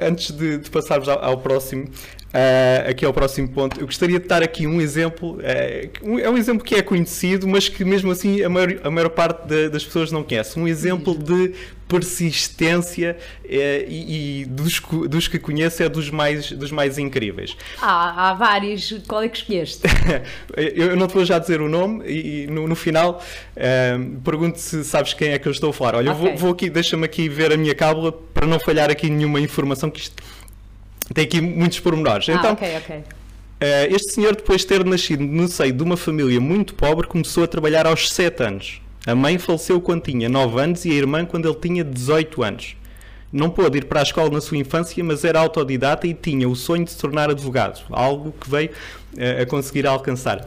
antes 0.00 0.32
de, 0.32 0.58
de 0.58 0.68
passarmos 0.68 1.08
ao, 1.08 1.24
ao, 1.24 1.38
próximo, 1.38 1.88
Uh, 2.30 2.88
aqui 2.88 3.04
é 3.04 3.08
o 3.08 3.12
próximo 3.12 3.48
ponto. 3.48 3.80
Eu 3.80 3.86
gostaria 3.86 4.20
de 4.20 4.28
dar 4.28 4.40
aqui 4.40 4.64
um 4.64 4.80
exemplo. 4.80 5.38
Uh, 5.38 6.20
é 6.20 6.30
um 6.30 6.38
exemplo 6.38 6.64
que 6.64 6.76
é 6.76 6.82
conhecido, 6.82 7.48
mas 7.48 7.68
que 7.68 7.84
mesmo 7.84 8.12
assim 8.12 8.40
a 8.44 8.48
maior, 8.48 8.68
a 8.84 8.88
maior 8.88 9.08
parte 9.10 9.48
de, 9.48 9.68
das 9.68 9.84
pessoas 9.84 10.12
não 10.12 10.22
conhece. 10.22 10.56
Um 10.56 10.68
exemplo 10.68 11.18
de 11.18 11.54
persistência 11.90 13.16
uh, 13.44 13.48
e, 13.48 14.42
e 14.42 14.44
dos, 14.46 14.80
dos, 15.08 15.28
que 15.28 15.38
conheço 15.38 15.82
é 15.82 15.88
dos 15.88 16.10
mais, 16.10 16.52
dos 16.52 16.70
mais 16.70 16.98
incríveis. 16.98 17.56
Há, 17.80 18.30
há 18.30 18.34
vários. 18.34 19.02
Qual 19.06 19.22
é 19.22 19.28
que 19.28 19.38
escolheste? 19.38 19.82
eu 20.56 20.96
não 20.96 21.06
te 21.06 21.14
vou 21.14 21.24
já 21.24 21.38
dizer 21.38 21.60
o 21.60 21.68
nome 21.68 22.04
e, 22.06 22.44
e 22.44 22.46
no, 22.46 22.66
no, 22.66 22.76
final 22.76 23.22
pergunto 24.24 24.58
se 24.58 24.84
sabes 24.84 25.12
quem 25.14 25.30
é 25.30 25.38
que 25.38 25.48
eu 25.48 25.52
estou 25.52 25.70
a 25.70 25.72
falar. 25.72 25.96
Olha, 25.96 26.12
okay. 26.12 26.28
vou, 26.28 26.36
vou 26.36 26.50
aqui, 26.52 26.70
deixa-me 26.70 27.04
aqui 27.04 27.28
ver 27.28 27.52
a 27.52 27.56
minha 27.56 27.74
cábula 27.74 28.12
para 28.12 28.46
não 28.46 28.58
falhar 28.58 28.90
aqui 28.90 29.10
nenhuma 29.10 29.40
informação 29.40 29.90
que 29.90 30.00
isto 30.00 30.22
tem 31.12 31.24
aqui 31.24 31.40
muitos 31.40 31.80
pormenores. 31.80 32.28
Ah, 32.28 32.32
então, 32.34 32.52
ok, 32.52 32.76
ok. 32.76 32.96
Uh, 32.96 33.94
este 33.94 34.12
senhor, 34.12 34.34
depois 34.34 34.62
de 34.62 34.68
ter 34.68 34.84
nascido 34.84 35.22
no 35.22 35.46
seio 35.46 35.72
de 35.72 35.82
uma 35.82 35.96
família 35.96 36.40
muito 36.40 36.74
pobre, 36.74 37.06
começou 37.06 37.44
a 37.44 37.46
trabalhar 37.46 37.86
aos 37.86 38.10
7 38.10 38.42
anos. 38.42 38.80
A 39.06 39.14
mãe 39.14 39.38
faleceu 39.38 39.80
quando 39.80 40.02
tinha 40.02 40.28
9 40.28 40.60
anos 40.60 40.84
e 40.84 40.90
a 40.90 40.94
irmã 40.94 41.24
quando 41.24 41.48
ele 41.48 41.58
tinha 41.58 41.82
18 41.82 42.42
anos. 42.42 42.76
Não 43.32 43.48
pôde 43.48 43.78
ir 43.78 43.84
para 43.84 44.00
a 44.00 44.02
escola 44.02 44.28
na 44.28 44.40
sua 44.40 44.58
infância, 44.58 45.02
mas 45.02 45.24
era 45.24 45.40
autodidata 45.40 46.06
e 46.06 46.12
tinha 46.12 46.48
o 46.48 46.56
sonho 46.56 46.84
de 46.84 46.90
se 46.90 46.98
tornar 46.98 47.30
advogado, 47.30 47.80
algo 47.90 48.34
que 48.38 48.50
veio 48.50 48.70
uh, 48.70 49.42
a 49.42 49.46
conseguir 49.46 49.86
alcançar. 49.86 50.46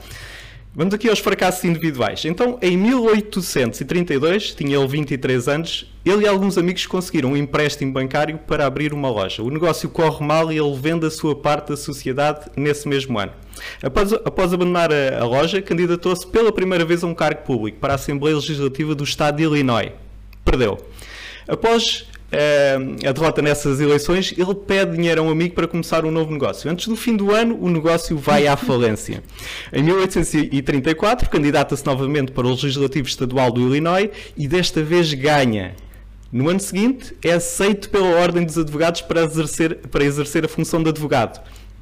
Vamos 0.76 0.92
aqui 0.92 1.08
aos 1.08 1.20
fracassos 1.20 1.64
individuais. 1.66 2.26
Então, 2.26 2.58
em 2.60 2.76
1832, 2.76 4.56
tinha 4.56 4.76
ele 4.76 4.88
23 4.88 5.48
anos, 5.48 5.86
ele 6.04 6.24
e 6.24 6.28
alguns 6.28 6.58
amigos 6.58 6.88
conseguiram 6.88 7.34
um 7.34 7.38
empréstimo 7.38 7.94
bancário 7.94 8.40
para 8.40 8.66
abrir 8.66 8.92
uma 8.92 9.08
loja. 9.08 9.44
O 9.44 9.52
negócio 9.52 9.88
corre 9.88 10.26
mal 10.26 10.52
e 10.52 10.58
ele 10.58 10.76
vende 10.76 11.06
a 11.06 11.12
sua 11.12 11.36
parte 11.36 11.70
da 11.70 11.78
sociedade 11.78 12.50
nesse 12.58 12.88
mesmo 12.88 13.20
ano. 13.20 13.32
Após, 13.84 14.14
após 14.14 14.52
abandonar 14.52 14.92
a, 14.92 15.20
a 15.20 15.26
loja, 15.28 15.62
candidatou-se 15.62 16.26
pela 16.26 16.52
primeira 16.52 16.84
vez 16.84 17.04
a 17.04 17.08
um 17.08 17.14
cargo 17.14 17.44
público 17.44 17.78
para 17.78 17.94
a 17.94 17.96
Assembleia 17.96 18.36
Legislativa 18.36 18.96
do 18.96 19.04
Estado 19.04 19.38
de 19.38 19.44
Illinois. 19.44 19.92
Perdeu. 20.44 20.80
Após 21.48 22.08
a 23.06 23.12
derrota 23.12 23.42
nessas 23.42 23.80
eleições, 23.80 24.34
ele 24.38 24.56
pede 24.56 24.96
dinheiro 24.96 25.22
a 25.22 25.24
um 25.24 25.30
amigo 25.30 25.54
para 25.54 25.68
começar 25.68 26.04
um 26.04 26.12
novo 26.12 26.32
negócio. 26.32 26.70
Antes 26.70 26.88
do 26.88 26.96
fim 26.96 27.16
do 27.16 27.32
ano, 27.32 27.58
o 27.62 27.70
negócio 27.70 28.18
vai 28.18 28.48
à 28.48 28.58
falência. 28.58 29.24
Em 29.72 29.84
1834, 29.84 31.30
candidata-se 31.30 31.86
novamente 31.86 32.32
para 32.32 32.48
o 32.48 32.50
Legislativo 32.50 33.08
Estadual 33.08 33.52
do 33.52 33.62
Illinois 33.62 34.10
e 34.36 34.48
desta 34.48 34.82
vez 34.82 35.14
ganha. 35.14 35.76
No 36.32 36.50
ano 36.50 36.60
seguinte, 36.60 37.16
é 37.24 37.34
aceito 37.34 37.90
pela 37.92 38.20
Ordem 38.20 38.44
dos 38.44 38.58
Advogados 38.58 39.02
para 39.02 39.24
exercer, 39.24 39.76
para 39.92 40.04
exercer 40.04 40.44
a 40.44 40.48
função 40.48 40.82
de 40.82 40.90
advogado. 40.90 41.40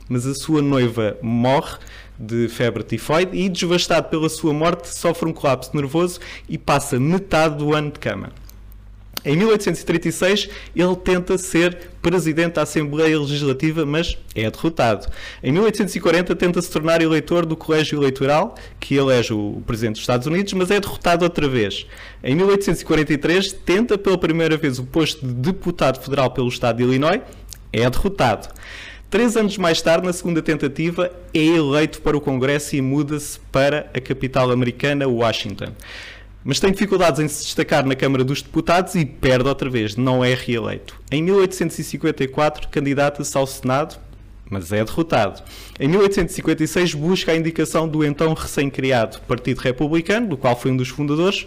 Mas 0.10 0.26
a 0.26 0.36
sua 0.36 0.62
noiva 0.62 1.18
morre 1.22 1.78
de 2.20 2.50
febre 2.50 2.84
tifoide 2.84 3.38
e, 3.38 3.48
devastado 3.48 4.10
pela 4.10 4.28
sua 4.28 4.54
morte, 4.54 4.94
sofre 4.94 5.30
um 5.30 5.34
colapso 5.34 5.72
nervoso 5.74 6.20
e 6.50 6.58
passa 6.58 7.00
metade 7.00 7.56
do 7.56 7.74
ano 7.74 7.92
de 7.92 8.00
cama. 8.00 8.34
Em 9.24 9.38
1836, 9.38 10.50
ele 10.76 10.96
tenta 10.96 11.38
ser 11.38 11.92
presidente 12.02 12.54
da 12.54 12.64
Assembleia 12.64 13.20
Legislativa, 13.20 13.86
mas 13.86 14.18
é 14.34 14.50
derrotado. 14.50 15.08
Em 15.44 15.52
1840, 15.52 16.36
tenta 16.36 16.60
se 16.62 16.72
tornar 16.72 17.02
eleitor 17.02 17.46
do 17.46 17.56
Colégio 17.56 18.00
Eleitoral, 18.00 18.56
que 18.80 18.96
elege 18.96 19.32
o 19.32 19.62
presidente 19.66 19.94
dos 19.94 20.02
Estados 20.02 20.26
Unidos, 20.26 20.54
mas 20.54 20.72
é 20.72 20.80
derrotado 20.80 21.24
outra 21.24 21.48
vez. 21.48 21.86
Em 22.24 22.36
1843, 22.36 23.54
tenta 23.54 23.96
pela 23.98 24.18
primeira 24.18 24.58
vez 24.58 24.80
o 24.80 24.84
posto 24.86 25.26
de 25.26 25.34
deputado 25.34 26.02
federal 26.02 26.32
pelo 26.32 26.48
Estado 26.48 26.78
de 26.78 26.84
Illinois, 26.84 27.22
é 27.72 27.88
derrotado. 27.88 28.50
Três 29.08 29.36
anos 29.36 29.58
mais 29.58 29.82
tarde, 29.82 30.08
na 30.08 30.14
segunda 30.14 30.42
tentativa, 30.42 31.12
é 31.34 31.40
eleito 31.40 32.02
para 32.02 32.18
o 32.18 32.22
Congresso 32.22 32.76
e 32.76 32.82
muda-se 32.82 33.40
para 33.52 33.92
a 33.94 34.00
capital 34.00 34.50
americana, 34.50 35.08
Washington 35.08 35.74
mas 36.44 36.60
tem 36.60 36.72
dificuldades 36.72 37.20
em 37.20 37.28
se 37.28 37.44
destacar 37.44 37.86
na 37.86 37.96
Câmara 37.96 38.24
dos 38.24 38.42
Deputados 38.42 38.96
e 38.96 39.06
perde 39.06 39.48
outra 39.48 39.70
vez, 39.70 39.96
não 39.96 40.24
é 40.24 40.34
reeleito. 40.34 41.00
Em 41.12 41.22
1854, 41.22 42.68
candidata-se 42.70 43.38
ao 43.38 43.46
Senado, 43.46 43.96
mas 44.50 44.72
é 44.72 44.84
derrotado. 44.84 45.42
Em 45.80 45.88
1856, 45.88 46.96
busca 46.96 47.32
a 47.32 47.36
indicação 47.36 47.88
do 47.88 48.04
então 48.04 48.34
recém-criado 48.34 49.22
Partido 49.22 49.60
Republicano, 49.60 50.28
do 50.28 50.38
qual 50.38 50.60
foi 50.60 50.72
um 50.72 50.78
dos 50.78 50.90
fundadores. 50.90 51.46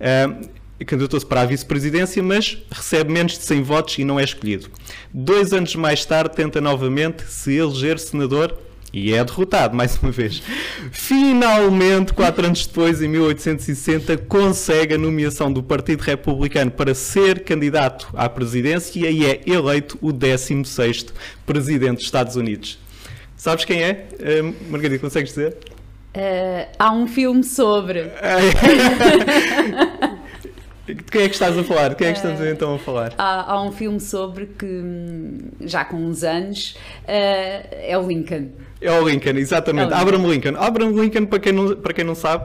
Uh, 0.00 0.48
candidatou-se 0.84 1.24
para 1.24 1.42
a 1.42 1.46
vice-presidência, 1.46 2.22
mas 2.22 2.58
recebe 2.70 3.12
menos 3.12 3.32
de 3.32 3.44
100 3.44 3.62
votos 3.62 3.98
e 3.98 4.04
não 4.04 4.20
é 4.20 4.24
escolhido. 4.24 4.68
Dois 5.12 5.52
anos 5.52 5.74
mais 5.74 6.04
tarde, 6.04 6.34
tenta 6.34 6.60
novamente 6.60 7.24
se 7.24 7.54
eleger 7.54 7.98
senador 7.98 8.56
e 8.96 9.12
é 9.12 9.22
derrotado, 9.22 9.76
mais 9.76 9.98
uma 9.98 10.10
vez. 10.10 10.42
Finalmente, 10.90 12.14
quatro 12.14 12.46
anos 12.46 12.66
depois, 12.66 13.02
em 13.02 13.08
1860, 13.08 14.16
consegue 14.16 14.94
a 14.94 14.98
nomeação 14.98 15.52
do 15.52 15.62
Partido 15.62 16.00
Republicano 16.00 16.70
para 16.70 16.94
ser 16.94 17.40
candidato 17.40 18.08
à 18.14 18.26
presidência 18.26 19.10
e 19.10 19.26
é 19.26 19.42
eleito 19.46 19.98
o 20.00 20.12
16º 20.12 21.12
Presidente 21.44 21.96
dos 21.96 22.04
Estados 22.04 22.36
Unidos. 22.36 22.78
Sabes 23.36 23.66
quem 23.66 23.82
é? 23.82 24.06
Uh, 24.14 24.54
Margarida, 24.70 24.98
consegues 24.98 25.30
dizer? 25.30 25.58
Uh, 26.16 26.66
há 26.78 26.90
um 26.90 27.06
filme 27.06 27.44
sobre. 27.44 28.00
De 30.86 31.02
quem 31.02 31.22
é 31.22 31.28
que 31.28 31.34
estás 31.34 31.58
a 31.58 31.64
falar? 31.64 31.88
De 31.88 31.96
quem 31.96 32.06
é 32.06 32.12
que 32.12 32.18
estamos 32.18 32.40
uh, 32.40 32.44
então 32.44 32.74
a 32.74 32.78
falar? 32.78 33.12
Há, 33.18 33.52
há, 33.52 33.62
um 33.62 33.72
filme 33.72 33.98
sobre 33.98 34.46
que, 34.46 34.66
hum, 34.66 35.38
já 35.60 35.84
com 35.84 35.96
uns 35.96 36.22
anos, 36.22 36.76
uh, 37.02 37.08
é 37.08 37.98
o 37.98 38.06
Lincoln. 38.06 38.50
É 38.80 38.92
o 38.92 39.08
Lincoln, 39.08 39.36
exatamente. 39.36 39.92
É 39.92 39.96
Abraham 39.96 40.28
Lincoln. 40.28 40.56
Abraham 40.56 40.92
Lincoln, 40.92 41.26
para 41.26 41.40
quem 41.40 41.52
não, 41.52 41.76
para 41.76 41.92
quem 41.92 42.04
não 42.04 42.14
sabe, 42.14 42.44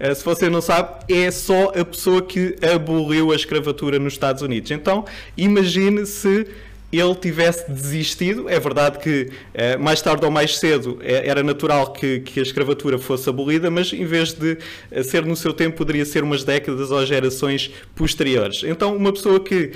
uh, 0.00 0.14
se 0.14 0.24
você 0.24 0.50
não 0.50 0.60
sabe, 0.60 1.12
é 1.12 1.30
só 1.30 1.72
a 1.78 1.84
pessoa 1.84 2.20
que 2.22 2.56
aboliu 2.74 3.30
a 3.30 3.36
escravatura 3.36 4.00
nos 4.00 4.14
Estados 4.14 4.42
Unidos. 4.42 4.72
Então, 4.72 5.04
imagine 5.36 6.04
se 6.06 6.48
ele 6.98 7.14
tivesse 7.14 7.70
desistido. 7.70 8.48
É 8.48 8.58
verdade 8.58 8.98
que 8.98 9.30
eh, 9.54 9.76
mais 9.76 10.00
tarde 10.00 10.24
ou 10.24 10.30
mais 10.30 10.58
cedo 10.58 10.98
eh, 11.02 11.28
era 11.28 11.42
natural 11.42 11.92
que, 11.92 12.20
que, 12.20 12.40
a 12.40 12.42
escravatura 12.42 12.98
fosse 12.98 13.28
abolida, 13.28 13.70
mas 13.70 13.92
em 13.92 14.04
vez 14.04 14.32
de 14.32 14.58
eh, 14.90 15.02
ser 15.02 15.24
no 15.24 15.36
seu 15.36 15.52
tempo, 15.52 15.76
poderia 15.76 16.04
ser 16.04 16.22
umas 16.22 16.44
décadas 16.44 16.90
ou 16.90 17.04
gerações 17.04 17.70
posteriores. 17.94 18.62
Então, 18.64 18.96
uma 18.96 19.12
pessoa 19.12 19.40
que 19.40 19.72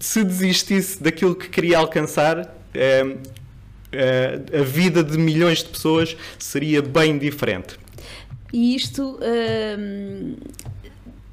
se 0.00 0.24
desistisse 0.24 1.02
daquilo 1.02 1.34
que 1.34 1.48
queria 1.48 1.78
alcançar. 1.78 2.54
a 4.58 4.62
vida 4.62 5.04
de 5.04 5.16
milhões 5.16 5.58
de 5.58 5.68
pessoas 5.68 6.16
seria 6.38 6.82
bem 6.82 7.16
diferente. 7.16 7.78
E 8.52 8.74
isto 8.74 9.18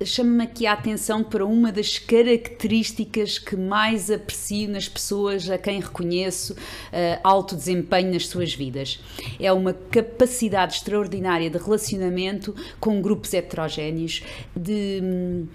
chama-me 0.05 0.43
aqui 0.43 0.65
a 0.65 0.73
atenção 0.73 1.23
para 1.23 1.45
uma 1.45 1.71
das 1.71 1.97
características 1.97 3.37
que 3.37 3.55
mais 3.55 4.09
aprecio 4.09 4.69
nas 4.69 4.87
pessoas 4.87 5.49
a 5.49 5.57
quem 5.57 5.79
reconheço 5.79 6.53
uh, 6.53 7.19
alto 7.23 7.55
desempenho 7.55 8.13
nas 8.13 8.27
suas 8.27 8.53
vidas. 8.53 8.99
É 9.39 9.51
uma 9.51 9.73
capacidade 9.73 10.75
extraordinária 10.75 11.49
de 11.49 11.57
relacionamento 11.57 12.55
com 12.79 13.01
grupos 13.01 13.33
heterogéneos, 13.33 14.23
de 14.55 15.47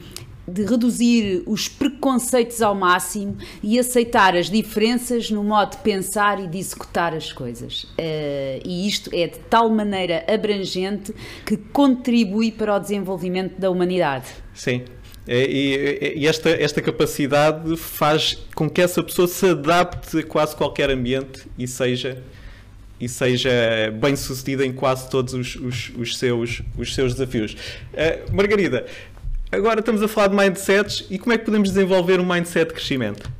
de 0.46 0.64
reduzir 0.64 1.42
os 1.46 1.68
preconceitos 1.68 2.62
ao 2.62 2.74
máximo 2.74 3.36
e 3.62 3.78
aceitar 3.78 4.36
as 4.36 4.48
diferenças 4.48 5.30
no 5.30 5.42
modo 5.42 5.72
de 5.72 5.78
pensar 5.78 6.42
e 6.42 6.46
de 6.46 6.58
executar 6.58 7.14
as 7.14 7.32
coisas. 7.32 7.84
Uh, 7.84 8.62
e 8.64 8.86
isto 8.86 9.10
é 9.12 9.26
de 9.26 9.38
tal 9.50 9.68
maneira 9.68 10.24
abrangente 10.28 11.12
que 11.44 11.56
contribui 11.56 12.52
para 12.52 12.76
o 12.76 12.78
desenvolvimento 12.78 13.58
da 13.58 13.70
humanidade. 13.70 14.26
Sim. 14.54 14.84
É, 15.28 15.44
e, 15.44 16.24
esta, 16.26 16.50
esta 16.50 16.80
capacidade 16.80 17.76
faz 17.76 18.38
com 18.54 18.70
que 18.70 18.80
essa 18.80 19.02
pessoa 19.02 19.26
se 19.26 19.46
adapte 19.46 20.18
a 20.18 20.22
quase 20.22 20.54
qualquer 20.54 20.88
ambiente 20.88 21.42
e 21.58 21.66
seja 21.66 22.22
e 22.98 23.08
seja 23.08 23.50
bem 24.00 24.16
sucedida 24.16 24.64
em 24.64 24.72
quase 24.72 25.10
todos 25.10 25.34
os, 25.34 25.56
os, 25.56 25.92
os 25.98 26.16
seus, 26.16 26.62
os 26.78 26.94
seus 26.94 27.12
desafios. 27.12 27.52
Uh, 27.92 28.34
Margarida, 28.34 28.86
Agora 29.50 29.78
estamos 29.78 30.02
a 30.02 30.08
falar 30.08 30.28
de 30.28 30.34
mindsets 30.34 31.06
e 31.08 31.18
como 31.20 31.32
é 31.32 31.38
que 31.38 31.44
podemos 31.44 31.68
desenvolver 31.68 32.18
um 32.18 32.26
mindset 32.26 32.68
de 32.68 32.74
crescimento? 32.74 33.30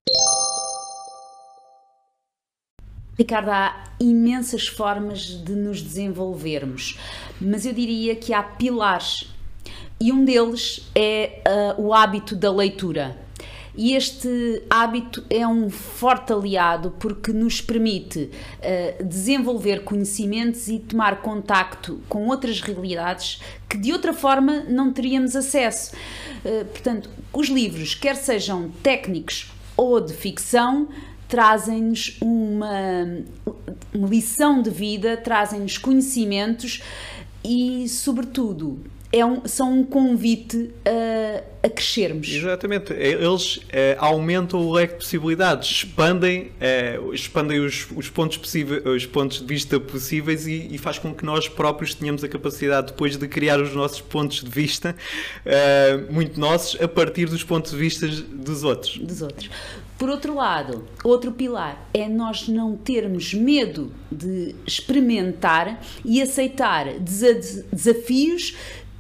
Ricardo, 3.19 3.51
há 3.51 3.85
imensas 3.99 4.69
formas 4.69 5.21
de 5.43 5.53
nos 5.53 5.83
desenvolvermos, 5.83 6.99
mas 7.41 7.67
eu 7.67 7.73
diria 7.73 8.15
que 8.15 8.33
há 8.33 8.43
pilares 8.43 9.29
e 10.01 10.13
um 10.13 10.25
deles 10.25 10.89
é 10.95 11.43
uh, 11.77 11.83
o 11.83 11.93
hábito 11.93 12.37
da 12.37 12.53
leitura. 12.53 13.26
E 13.77 13.95
este 13.95 14.63
hábito 14.71 15.23
é 15.29 15.47
um 15.47 15.69
forte 15.69 16.33
aliado 16.33 16.95
porque 16.99 17.31
nos 17.31 17.61
permite 17.61 18.31
uh, 18.31 19.05
desenvolver 19.05 19.85
conhecimentos 19.85 20.67
e 20.69 20.79
tomar 20.79 21.21
contacto 21.21 22.01
com 22.09 22.27
outras 22.27 22.63
realidades 22.63 23.41
que 23.69 23.77
de 23.77 23.93
outra 23.93 24.15
forma 24.15 24.61
não 24.61 24.93
teríamos 24.93 25.37
acesso. 25.37 25.95
Uh, 26.43 26.65
portanto, 26.65 27.11
os 27.33 27.49
livros, 27.49 27.95
quer 27.95 28.17
sejam 28.17 28.71
técnicos 28.83 29.53
ou 29.77 30.01
de 30.01 30.15
ficção, 30.15 30.89
trazem-nos 31.29 32.17
uma, 32.23 33.25
uma 33.93 34.09
lição 34.09 34.63
de 34.63 34.71
vida, 34.71 35.19
trazem-nos 35.19 35.77
conhecimentos 35.77 36.83
e, 37.45 37.87
sobretudo, 37.89 38.81
é 39.13 39.25
um, 39.25 39.47
são 39.47 39.81
um 39.81 39.85
convite 39.85 40.71
a, 40.85 41.67
a, 41.67 41.71
crescermos. 41.71 42.29
Exatamente. 42.29 42.93
É, 42.93 43.13
eles 43.13 43.61
é, 43.71 43.97
aumentam 43.99 44.61
o 44.61 44.73
leque 44.73 44.95
de 44.95 44.99
possibilidades, 45.01 45.71
expandem, 45.71 46.51
é, 46.61 46.99
expandem 47.13 47.61
os, 47.61 47.87
os, 47.95 48.09
pontos 48.09 48.37
possíveis, 48.37 48.85
os 48.85 49.07
pontos 49.07 49.41
de 49.41 49.47
vista 49.47 49.79
possíveis 49.79 50.47
e, 50.47 50.69
e, 50.71 50.79
faz 50.79 50.99
com 50.99 51.15
que 51.15 51.25
nós 51.25 51.49
próprios 51.49 51.95
tenhamos 51.95 52.25
a 52.25 52.29
capacidade 52.29 52.89
depois 52.89 53.17
de 53.17 53.29
criar 53.29 53.61
os 53.61 53.75
nossos 53.75 54.01
pontos 54.01 54.43
de 54.43 54.51
vista, 54.51 54.97
é, 55.45 55.97
muito 56.11 56.39
nossos, 56.39 56.81
a 56.81 56.89
partir 56.89 57.27
dos 57.27 57.45
pontos 57.45 57.71
de 57.71 57.77
vista 57.77 58.07
dos 58.07 58.65
outros. 58.65 58.99
Dos 58.99 59.23
outros. 59.23 59.51
Por 59.99 60.11
outro 60.11 60.35
lado, 60.35 60.85
outro 61.03 61.33
pilar 61.33 61.89
é 61.95 62.07
nós 62.07 62.49
não 62.49 62.77
termos 62.77 63.33
medo 63.33 63.91
de 64.13 64.55
experimentar 64.67 65.81
e 66.05 66.21
aceitar 66.21 66.99
desafios 67.01 68.55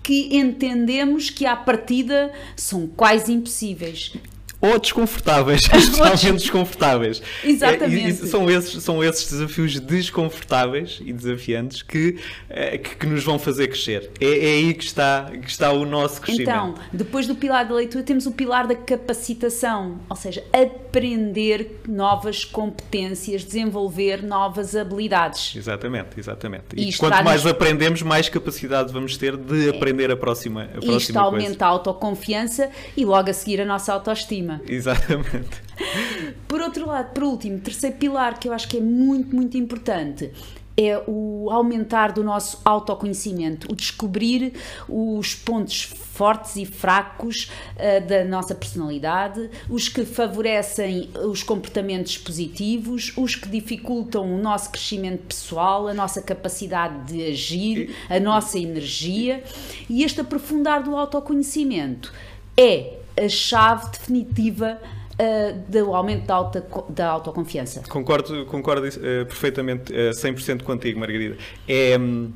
que 0.06 0.36
entendemos 0.36 1.30
que 1.30 1.44
à 1.44 1.56
partida 1.56 2.32
são 2.54 2.86
quase 2.86 3.32
impossíveis 3.32 4.12
ou 4.60 4.78
desconfortáveis, 4.78 5.62
especialmente 5.62 6.42
desconfortáveis. 6.42 7.22
Exatamente. 7.44 8.04
É, 8.04 8.08
e, 8.08 8.10
e 8.10 8.14
são, 8.14 8.50
esses, 8.50 8.82
são 8.82 9.04
esses 9.04 9.30
desafios 9.30 9.78
desconfortáveis 9.78 11.00
e 11.04 11.12
desafiantes 11.12 11.82
que, 11.82 12.18
é, 12.48 12.78
que, 12.78 12.96
que, 12.96 13.06
nos 13.06 13.22
vão 13.22 13.38
fazer 13.38 13.68
crescer. 13.68 14.10
É, 14.20 14.26
é, 14.26 14.50
aí 14.56 14.74
que 14.74 14.84
está, 14.84 15.30
que 15.30 15.50
está 15.50 15.72
o 15.72 15.84
nosso 15.84 16.20
crescimento. 16.20 16.50
Então, 16.50 16.74
depois 16.92 17.26
do 17.26 17.34
pilar 17.34 17.66
da 17.66 17.74
leitura, 17.74 18.02
temos 18.02 18.26
o 18.26 18.32
pilar 18.32 18.66
da 18.66 18.74
capacitação, 18.74 19.98
ou 20.08 20.16
seja, 20.16 20.42
aprender 20.52 21.80
novas 21.86 22.44
competências, 22.44 23.44
desenvolver 23.44 24.22
novas 24.22 24.74
habilidades. 24.74 25.54
Exatamente, 25.54 26.18
exatamente. 26.18 26.64
E, 26.74 26.88
e 26.88 26.96
quanto 26.96 27.22
mais 27.22 27.46
aprendemos, 27.46 28.02
mais 28.02 28.28
capacidade 28.28 28.92
vamos 28.92 29.16
ter 29.16 29.36
de 29.36 29.68
aprender 29.68 30.10
a 30.10 30.16
próxima, 30.16 30.64
a 30.64 30.68
próxima 30.68 30.96
Isto 30.96 31.18
aumenta 31.18 31.66
a 31.66 31.68
autoconfiança 31.68 32.70
e 32.96 33.04
logo 33.04 33.28
a 33.28 33.32
seguir 33.32 33.60
a 33.60 33.64
nossa 33.64 33.92
autoestima. 33.92 34.45
Exatamente. 34.68 35.62
Por 36.48 36.60
outro 36.60 36.86
lado, 36.86 37.12
por 37.12 37.24
último, 37.24 37.58
terceiro 37.60 37.96
pilar 37.96 38.38
que 38.38 38.48
eu 38.48 38.52
acho 38.52 38.68
que 38.68 38.78
é 38.78 38.80
muito, 38.80 39.34
muito 39.34 39.56
importante 39.56 40.32
é 40.76 41.02
o 41.06 41.48
aumentar 41.50 42.12
do 42.12 42.22
nosso 42.22 42.60
autoconhecimento, 42.64 43.66
o 43.72 43.74
descobrir 43.74 44.52
os 44.86 45.34
pontos 45.34 45.82
fortes 45.82 46.56
e 46.56 46.66
fracos 46.66 47.50
uh, 47.76 48.06
da 48.06 48.24
nossa 48.24 48.54
personalidade, 48.54 49.48
os 49.70 49.88
que 49.88 50.04
favorecem 50.04 51.08
os 51.24 51.42
comportamentos 51.42 52.18
positivos, 52.18 53.12
os 53.16 53.34
que 53.34 53.48
dificultam 53.48 54.34
o 54.34 54.38
nosso 54.38 54.70
crescimento 54.70 55.22
pessoal, 55.22 55.88
a 55.88 55.94
nossa 55.94 56.20
capacidade 56.20 57.12
de 57.12 57.26
agir, 57.26 57.96
a 58.10 58.20
nossa 58.20 58.58
energia. 58.58 59.42
E 59.88 60.04
este 60.04 60.20
aprofundar 60.20 60.82
do 60.82 60.94
autoconhecimento 60.94 62.12
é 62.56 62.98
a 63.18 63.28
chave 63.28 63.90
definitiva 63.90 64.78
uh, 65.14 65.70
do 65.70 65.94
aumento 65.94 66.26
da, 66.26 66.42
da 66.88 67.06
autoconfiança. 67.08 67.82
Concordo, 67.88 68.46
concordo 68.46 68.86
uh, 68.86 69.26
perfeitamente, 69.26 69.92
uh, 69.92 70.10
100% 70.10 70.62
contigo, 70.62 71.00
Margarida. 71.00 71.36
É, 71.66 71.98
um, 71.98 72.32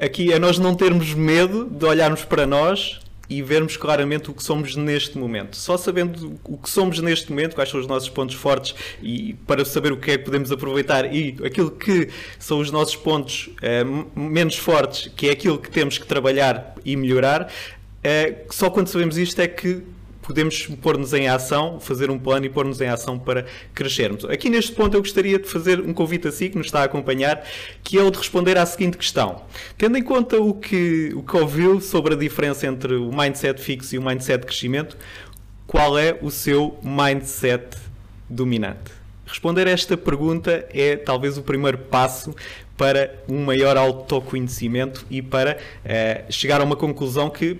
aqui 0.00 0.32
é 0.32 0.38
nós 0.38 0.58
não 0.58 0.74
termos 0.74 1.12
medo 1.12 1.64
de 1.64 1.84
olharmos 1.84 2.24
para 2.24 2.46
nós 2.46 3.00
e 3.30 3.40
vermos 3.42 3.76
claramente 3.76 4.28
o 4.28 4.34
que 4.34 4.42
somos 4.42 4.74
neste 4.74 5.16
momento. 5.16 5.56
Só 5.56 5.76
sabendo 5.76 6.36
o 6.42 6.58
que 6.58 6.68
somos 6.68 6.98
neste 6.98 7.30
momento, 7.30 7.54
quais 7.54 7.70
são 7.70 7.78
os 7.78 7.86
nossos 7.86 8.08
pontos 8.08 8.34
fortes 8.34 8.74
e 9.00 9.34
para 9.46 9.64
saber 9.64 9.92
o 9.92 9.96
que 9.96 10.10
é 10.10 10.18
que 10.18 10.24
podemos 10.24 10.50
aproveitar 10.50 11.14
e 11.14 11.36
aquilo 11.44 11.70
que 11.70 12.08
são 12.40 12.58
os 12.58 12.72
nossos 12.72 12.96
pontos 12.96 13.48
eh, 13.62 13.84
menos 14.16 14.56
fortes, 14.56 15.12
que 15.14 15.28
é 15.28 15.30
aquilo 15.30 15.58
que 15.58 15.70
temos 15.70 15.96
que 15.96 16.06
trabalhar 16.06 16.74
e 16.84 16.96
melhorar, 16.96 17.48
é, 18.02 18.44
só 18.50 18.70
quando 18.70 18.88
sabemos 18.88 19.18
isto 19.18 19.40
é 19.40 19.48
que 19.48 19.82
podemos 20.22 20.66
pôr-nos 20.80 21.12
em 21.12 21.28
ação, 21.28 21.80
fazer 21.80 22.10
um 22.10 22.18
plano 22.18 22.46
e 22.46 22.48
pôr-nos 22.48 22.80
em 22.80 22.86
ação 22.86 23.18
para 23.18 23.46
crescermos. 23.74 24.24
Aqui 24.26 24.48
neste 24.48 24.72
ponto 24.72 24.96
eu 24.96 25.00
gostaria 25.00 25.38
de 25.38 25.48
fazer 25.48 25.80
um 25.80 25.92
convite 25.92 26.28
a 26.28 26.32
si 26.32 26.48
que 26.48 26.56
nos 26.56 26.66
está 26.66 26.82
a 26.82 26.84
acompanhar, 26.84 27.44
que 27.82 27.98
é 27.98 28.02
o 28.02 28.10
de 28.10 28.18
responder 28.18 28.56
à 28.56 28.64
seguinte 28.64 28.96
questão. 28.96 29.42
Tendo 29.76 29.98
em 29.98 30.02
conta 30.02 30.40
o 30.40 30.54
que, 30.54 31.12
o 31.16 31.22
que 31.22 31.36
ouviu 31.36 31.80
sobre 31.80 32.14
a 32.14 32.16
diferença 32.16 32.66
entre 32.66 32.94
o 32.94 33.10
mindset 33.12 33.60
fixo 33.60 33.94
e 33.96 33.98
o 33.98 34.02
mindset 34.02 34.40
de 34.40 34.46
crescimento, 34.46 34.96
qual 35.66 35.98
é 35.98 36.16
o 36.22 36.30
seu 36.30 36.78
mindset 36.82 37.76
dominante? 38.28 38.92
Responder 39.26 39.66
a 39.68 39.70
esta 39.70 39.96
pergunta 39.96 40.66
é 40.72 40.96
talvez 40.96 41.38
o 41.38 41.42
primeiro 41.42 41.78
passo 41.78 42.34
para 42.80 43.14
um 43.28 43.44
maior 43.44 43.76
autoconhecimento 43.76 45.04
e 45.10 45.20
para 45.20 45.58
eh, 45.84 46.24
chegar 46.30 46.62
a 46.62 46.64
uma 46.64 46.76
conclusão 46.76 47.28
que 47.28 47.54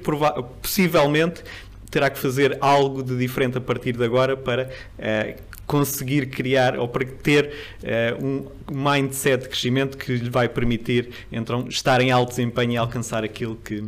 possivelmente 0.62 1.44
terá 1.90 2.08
que 2.08 2.18
fazer 2.18 2.56
algo 2.58 3.02
de 3.02 3.18
diferente 3.18 3.58
a 3.58 3.60
partir 3.60 3.94
de 3.94 4.02
agora 4.02 4.34
para 4.34 4.70
eh, 4.98 5.36
conseguir 5.66 6.30
criar 6.30 6.78
ou 6.78 6.88
para 6.88 7.04
ter 7.04 7.52
uh, 7.84 8.24
um 8.24 8.46
mindset 8.74 9.42
de 9.42 9.48
crescimento 9.48 9.96
que 9.96 10.16
lhe 10.16 10.28
vai 10.28 10.48
permitir 10.48 11.10
então 11.30 11.68
estar 11.68 12.00
em 12.00 12.10
alto 12.10 12.30
desempenho 12.30 12.72
e 12.72 12.76
alcançar 12.76 13.22
aquilo 13.22 13.54
que, 13.54 13.84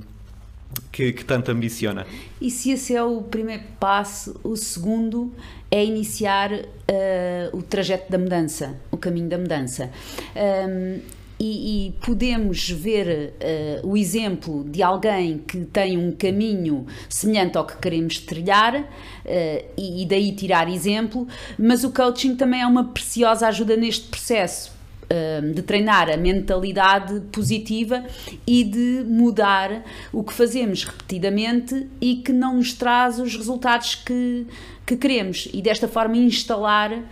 que, 0.93 1.13
que, 1.13 1.25
tanto 1.25 1.51
ambiciona. 1.51 2.07
E 2.41 2.53
se 2.53 2.71
esse 2.71 2.95
é 2.95 3.03
o 3.03 3.23
primeiro 3.23 3.65
passo, 3.81 4.39
o 4.45 4.57
segundo 4.57 5.33
é 5.73 5.85
iniciar 5.85 6.53
uh, 6.53 7.57
o 7.57 7.63
trajeto 7.63 8.13
da 8.13 8.19
mudança, 8.19 8.79
o 8.91 8.97
caminho 8.97 9.29
da 9.29 9.39
mudança. 9.39 9.91
Um, 10.37 11.22
e, 11.43 11.89
e 11.89 11.93
podemos 12.05 12.71
ver 12.71 13.35
uh, 13.83 13.89
o 13.89 13.97
exemplo 13.97 14.63
de 14.63 14.81
alguém 14.81 15.39
que 15.39 15.65
tem 15.65 15.99
um 15.99 16.13
caminho 16.13 16.87
semelhante 17.09 17.59
ao 17.59 17.67
que 17.67 17.77
queremos 17.79 18.19
trilhar 18.19 18.77
uh, 18.77 18.85
e, 19.77 20.03
e 20.03 20.07
daí 20.07 20.31
tirar 20.33 20.71
exemplo, 20.71 21.27
mas 21.59 21.83
o 21.83 21.91
coaching 21.91 22.37
também 22.37 22.61
é 22.61 22.67
uma 22.67 22.85
preciosa 22.85 23.49
ajuda 23.49 23.77
neste 23.77 24.09
processo 24.09 24.73
eh, 25.11 25.43
de 25.43 25.61
treinar 25.61 26.09
a 26.09 26.17
mentalidade 26.17 27.21
positiva 27.33 28.03
e 28.47 28.65
de 28.65 29.05
mudar 29.07 29.85
o 30.11 30.25
que 30.25 30.33
fazemos 30.33 30.85
repetidamente 30.85 31.87
e 32.01 32.17
que 32.17 32.33
não 32.33 32.57
nos 32.57 32.73
traz 32.73 33.19
os 33.19 33.37
resultados 33.37 33.95
que, 33.95 34.47
que 34.87 34.97
queremos. 34.97 35.51
E 35.53 35.61
desta 35.61 35.87
forma 35.87 36.17
instalar 36.17 37.03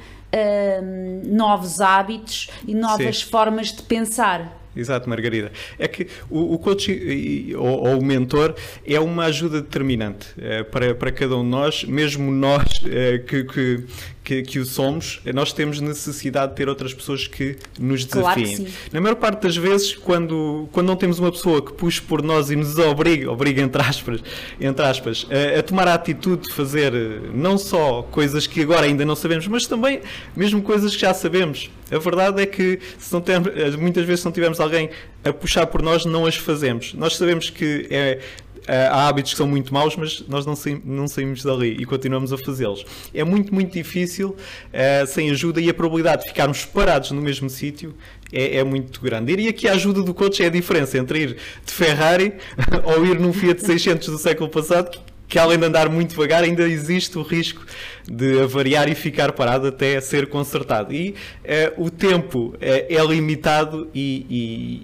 novos 1.24 1.80
hábitos 1.80 2.48
e 2.66 2.74
novas 2.74 3.18
Sim. 3.18 3.30
formas 3.30 3.72
de 3.72 3.82
pensar. 3.82 4.60
Exato, 4.74 5.08
Margarida. 5.08 5.50
É 5.78 5.88
que 5.88 6.06
o, 6.28 6.54
o 6.54 6.58
coach 6.58 7.54
ou, 7.56 7.88
ou, 7.88 7.98
o 7.98 8.04
mentor 8.04 8.54
é 8.86 9.00
uma 9.00 9.24
ajuda 9.24 9.60
determinante 9.60 10.28
é, 10.38 10.62
para, 10.62 10.94
para 10.94 11.10
cada 11.10 11.36
um 11.36 11.42
de 11.42 11.48
nós, 11.48 11.84
mesmo 11.84 12.30
nós 12.30 12.80
é, 12.86 13.18
que, 13.18 13.44
que, 13.44 13.84
que, 14.30 14.42
que, 14.42 14.58
o 14.60 14.64
somos, 14.64 15.20
nós 15.34 15.52
temos 15.52 15.80
necessidade 15.80 16.52
de 16.52 16.56
ter 16.56 16.68
outras 16.68 16.94
pessoas 16.94 17.26
que 17.26 17.56
nos 17.80 18.04
desafiem. 18.04 18.56
Claro 18.58 18.72
Na 18.92 19.00
maior 19.00 19.16
parte 19.16 19.42
das 19.42 19.56
vezes, 19.56 19.96
quando, 19.96 20.68
quando 20.70 20.86
não 20.86 20.94
temos 20.94 21.18
uma 21.18 21.32
pessoa 21.32 21.60
que 21.60 21.72
puxe 21.72 22.00
por 22.00 22.22
nós 22.22 22.48
e 22.48 22.54
nos 22.54 22.78
obriga, 22.78 23.28
obriga 23.28 23.60
entre 23.60 23.82
aspas, 23.82 24.22
entre 24.60 24.84
aspas 24.84 25.26
a, 25.28 25.58
a, 25.58 25.62
tomar 25.64 25.88
a 25.88 25.94
atitude 25.94 26.48
de 26.48 26.54
fazer 26.54 26.92
não 27.34 27.58
só 27.58 28.02
coisas 28.02 28.46
que 28.46 28.62
agora 28.62 28.86
ainda 28.86 29.04
não 29.04 29.16
sabemos, 29.16 29.48
mas 29.48 29.66
também 29.66 30.00
mesmo 30.36 30.62
coisas 30.62 30.94
que 30.94 31.00
já 31.00 31.12
sabemos. 31.12 31.68
A 31.90 31.98
verdade 31.98 32.40
é 32.40 32.46
que 32.46 32.78
se 32.98 33.12
não 33.12 33.20
temos, 33.20 33.50
muitas 33.76 34.04
vezes 34.04 34.20
se 34.20 34.26
não 34.26 34.32
tivermos 34.32 34.60
alguém 34.60 34.90
a 35.24 35.32
puxar 35.32 35.66
por 35.66 35.82
nós, 35.82 36.04
não 36.04 36.24
as 36.24 36.36
fazemos. 36.36 36.94
Nós 36.94 37.16
sabemos 37.16 37.50
que 37.50 37.88
é 37.90 37.96
eh, 37.96 38.20
há 38.66 39.08
hábitos 39.08 39.32
que 39.32 39.38
são 39.38 39.46
muito 39.46 39.72
maus, 39.72 39.96
mas 39.96 40.24
nós 40.28 40.46
não, 40.46 40.54
saímos, 40.54 40.82
não 40.84 41.08
saímos 41.08 41.42
dali 41.42 41.76
e 41.78 41.84
continuamos 41.84 42.32
a 42.32 42.38
fazê-los. 42.38 42.84
É 43.14 43.24
muito, 43.24 43.54
muito 43.54 43.72
difícil, 43.72 44.30
uh, 44.30 45.06
sem 45.06 45.30
ajuda, 45.30 45.60
e 45.60 45.68
a 45.68 45.74
probabilidade 45.74 46.22
de 46.22 46.28
ficarmos 46.28 46.64
parados 46.64 47.10
no 47.10 47.20
mesmo 47.20 47.48
sítio 47.48 47.94
é, 48.32 48.58
é, 48.58 48.64
muito 48.64 49.00
grande. 49.00 49.26
Diria 49.26 49.52
que 49.52 49.68
a 49.68 49.72
ajuda 49.72 50.02
do 50.02 50.14
coach 50.14 50.42
é 50.42 50.46
a 50.46 50.50
diferença 50.50 50.98
entre 50.98 51.20
ir 51.20 51.36
de 51.64 51.72
Ferrari 51.72 52.34
ou 52.84 53.04
ir 53.04 53.18
num 53.18 53.32
Fiat 53.32 53.64
600 53.64 54.08
do 54.08 54.18
século 54.18 54.48
passado, 54.48 54.98
que 55.28 55.38
além 55.38 55.58
de 55.58 55.64
andar 55.64 55.88
muito 55.88 56.10
devagar, 56.10 56.42
ainda 56.42 56.68
existe 56.68 57.16
o 57.16 57.22
risco 57.22 57.64
de 58.04 58.40
avariar 58.40 58.88
e 58.88 58.96
ficar 58.96 59.30
parado 59.32 59.68
até 59.68 60.00
ser 60.00 60.26
consertado. 60.26 60.92
E 60.92 61.10
uh, 61.10 61.84
o 61.84 61.90
tempo 61.90 62.54
é 62.60 63.02
limitado 63.04 63.88
e, 63.94 64.26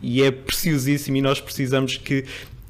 e, 0.02 0.18
e, 0.18 0.22
é 0.22 0.30
preciosíssimo 0.30 1.16
e 1.16 1.20
nós 1.20 1.40
precisamos 1.40 1.96
que 1.96 2.24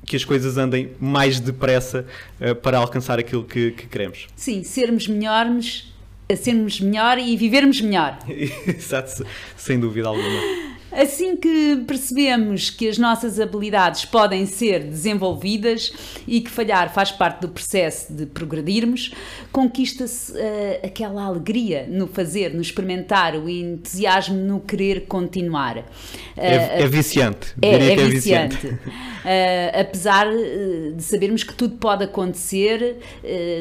que 0.07 0.17
as 0.17 0.25
coisas 0.25 0.57
andem 0.57 0.93
mais 1.01 1.41
depressa 1.41 2.07
uh, 2.41 2.55
para 2.55 2.79
alcançar 2.79 3.19
aquilo 3.19 3.45
que, 3.45 3.73
que, 3.73 3.87
queremos. 3.89 4.29
Sim, 4.37 4.63
sermos 4.63 5.09
melhores, 5.09 5.93
sermos 6.37 6.81
melhor 6.81 7.19
e 7.19 7.37
vivermos 7.37 7.81
melhor. 7.81 8.19
Exato, 8.67 9.27
sem 9.57 9.79
dúvida 9.79 10.09
alguma. 10.09 10.76
Assim 10.93 11.37
que 11.37 11.85
percebemos 11.87 12.71
que 12.71 12.89
as 12.89 12.97
nossas 12.97 13.41
habilidades 13.41 14.05
podem 14.05 14.47
ser 14.47 14.85
desenvolvidas 14.85 15.93
e 16.27 16.41
que 16.41 16.51
falhar 16.51 16.93
faz 16.93 17.11
parte 17.11 17.41
do 17.41 17.49
processo 17.49 18.13
de 18.13 18.25
progredirmos, 18.25 19.13
conquista-se 19.51 20.33
uh, 20.33 20.87
aquela 20.87 21.25
alegria 21.25 21.87
no 21.89 22.07
fazer, 22.07 22.55
no 22.55 22.63
experimentar, 22.63 23.35
o 23.35 23.49
entusiasmo 23.49 24.37
no 24.37 24.61
querer 24.61 25.07
continuar. 25.07 25.79
Uh, 25.79 25.83
é, 26.37 26.83
é, 26.83 26.87
viciante. 26.87 27.55
É, 27.61 27.69
é, 27.69 27.93
é 27.93 27.97
viciante. 27.97 28.57
viciante. 28.57 28.67
Uh, 28.67 29.81
apesar 29.81 30.27
de 30.95 31.03
sabermos 31.03 31.43
que 31.43 31.55
tudo 31.55 31.77
pode 31.77 32.05
acontecer 32.05 32.99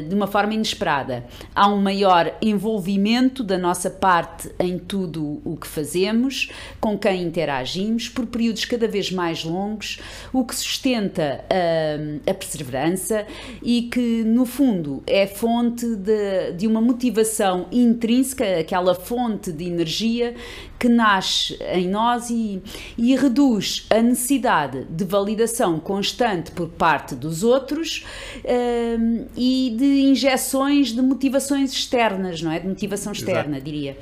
de 0.07 0.13
uma 0.13 0.27
forma 0.27 0.53
inesperada. 0.53 1.25
Há 1.53 1.67
um 1.67 1.81
maior 1.81 2.35
envolvimento 2.41 3.43
da 3.43 3.57
nossa 3.57 3.89
parte 3.89 4.49
em 4.59 4.77
tudo 4.77 5.41
o 5.43 5.57
que 5.57 5.67
fazemos, 5.67 6.51
com 6.79 6.97
quem 6.97 7.14
interagimos 7.15 8.09
por 8.09 8.25
períodos 8.25 8.65
cada 8.65 8.87
vez 8.87 9.11
mais 9.11 9.43
longos, 9.43 9.99
o 10.31 10.43
que 10.45 10.55
sustenta 10.55 11.43
a, 11.49 12.31
a 12.31 12.33
perseverança 12.33 13.25
e 13.61 13.83
que, 13.83 14.23
no 14.23 14.45
fundo, 14.45 15.03
é 15.07 15.25
fonte 15.25 15.85
de, 15.95 16.51
de 16.53 16.67
uma 16.67 16.81
motivação 16.81 17.67
intrínseca, 17.71 18.59
aquela 18.59 18.93
fonte 18.93 19.51
de 19.51 19.65
energia 19.65 20.35
que 20.79 20.89
nasce 20.89 21.57
em 21.73 21.87
nós 21.87 22.29
e, 22.29 22.61
e 22.97 23.15
reduz 23.15 23.87
a 23.89 24.01
necessidade 24.01 24.85
de 24.89 25.03
validação 25.03 25.79
constante 25.79 26.51
por 26.51 26.69
parte 26.69 27.15
dos 27.15 27.43
outros 27.43 28.05
um, 28.43 29.25
e 29.35 29.73
de 29.77 30.01
injeções 30.01 30.89
de 30.89 31.01
motivações 31.01 31.71
externas, 31.71 32.41
não 32.41 32.51
é? 32.51 32.59
De 32.59 32.67
motivação 32.67 33.13
externa, 33.13 33.57
Exato. 33.57 33.63
diria. 33.63 33.97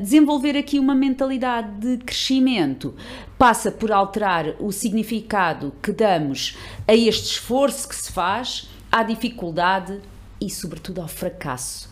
Desenvolver 0.00 0.56
aqui 0.56 0.78
uma 0.78 0.94
mentalidade 0.94 1.78
de 1.78 2.04
crescimento 2.04 2.94
passa 3.36 3.70
por 3.70 3.92
alterar 3.92 4.54
o 4.58 4.72
significado 4.72 5.72
que 5.82 5.92
damos 5.92 6.56
a 6.86 6.94
este 6.94 7.32
esforço 7.32 7.88
que 7.88 7.94
se 7.94 8.10
faz, 8.10 8.68
à 8.90 9.02
dificuldade 9.02 10.00
e, 10.40 10.48
sobretudo, 10.48 11.00
ao 11.00 11.08
fracasso. 11.08 11.88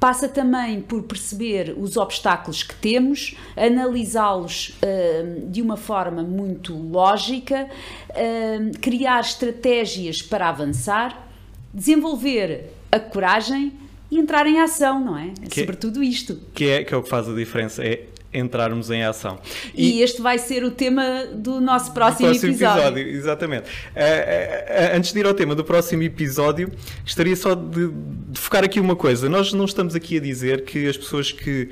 Passa 0.00 0.28
também 0.28 0.82
por 0.82 1.02
perceber 1.04 1.74
os 1.78 1.96
obstáculos 1.96 2.62
que 2.62 2.74
temos, 2.74 3.36
analisá-los 3.56 4.76
uh, 4.82 5.48
de 5.48 5.62
uma 5.62 5.76
forma 5.76 6.22
muito 6.22 6.76
lógica, 6.76 7.68
uh, 8.10 8.78
criar 8.80 9.20
estratégias 9.20 10.20
para 10.20 10.48
avançar, 10.48 11.26
desenvolver 11.72 12.70
a 12.92 13.00
coragem 13.00 13.72
e 14.14 14.18
entrar 14.18 14.46
em 14.46 14.60
ação, 14.60 15.04
não 15.04 15.18
é? 15.18 15.32
Que, 15.48 15.60
Sobretudo 15.60 16.02
isto. 16.02 16.38
Que 16.54 16.68
é, 16.68 16.84
que 16.84 16.94
é 16.94 16.96
o 16.96 17.02
que 17.02 17.08
faz 17.08 17.28
a 17.28 17.34
diferença. 17.34 17.82
É 17.84 18.04
entrarmos 18.32 18.90
em 18.90 19.04
ação. 19.04 19.38
E, 19.72 19.98
e, 19.98 20.02
este 20.02 20.20
vai 20.20 20.38
ser 20.38 20.64
o 20.64 20.70
tema 20.70 21.24
do 21.32 21.60
nosso 21.60 21.92
próximo, 21.92 22.28
próximo 22.28 22.52
episódio. 22.52 22.82
episódio. 22.82 23.08
Exatamente. 23.08 23.68
Uh, 23.68 24.92
uh, 24.92 24.96
antes 24.96 25.12
de 25.12 25.20
ir 25.20 25.26
ao 25.26 25.34
tema 25.34 25.54
do 25.54 25.62
próximo 25.62 26.02
episódio, 26.02 26.72
gostaria 27.02 27.36
só 27.36 27.54
de, 27.54 27.88
de, 27.88 28.40
focar 28.40 28.64
aqui 28.64 28.80
uma 28.80 28.96
coisa. 28.96 29.28
Nós 29.28 29.52
não 29.52 29.64
estamos 29.64 29.94
aqui 29.94 30.16
a 30.16 30.20
dizer 30.20 30.64
que 30.64 30.88
as 30.88 30.96
pessoas 30.96 31.30
que 31.30 31.68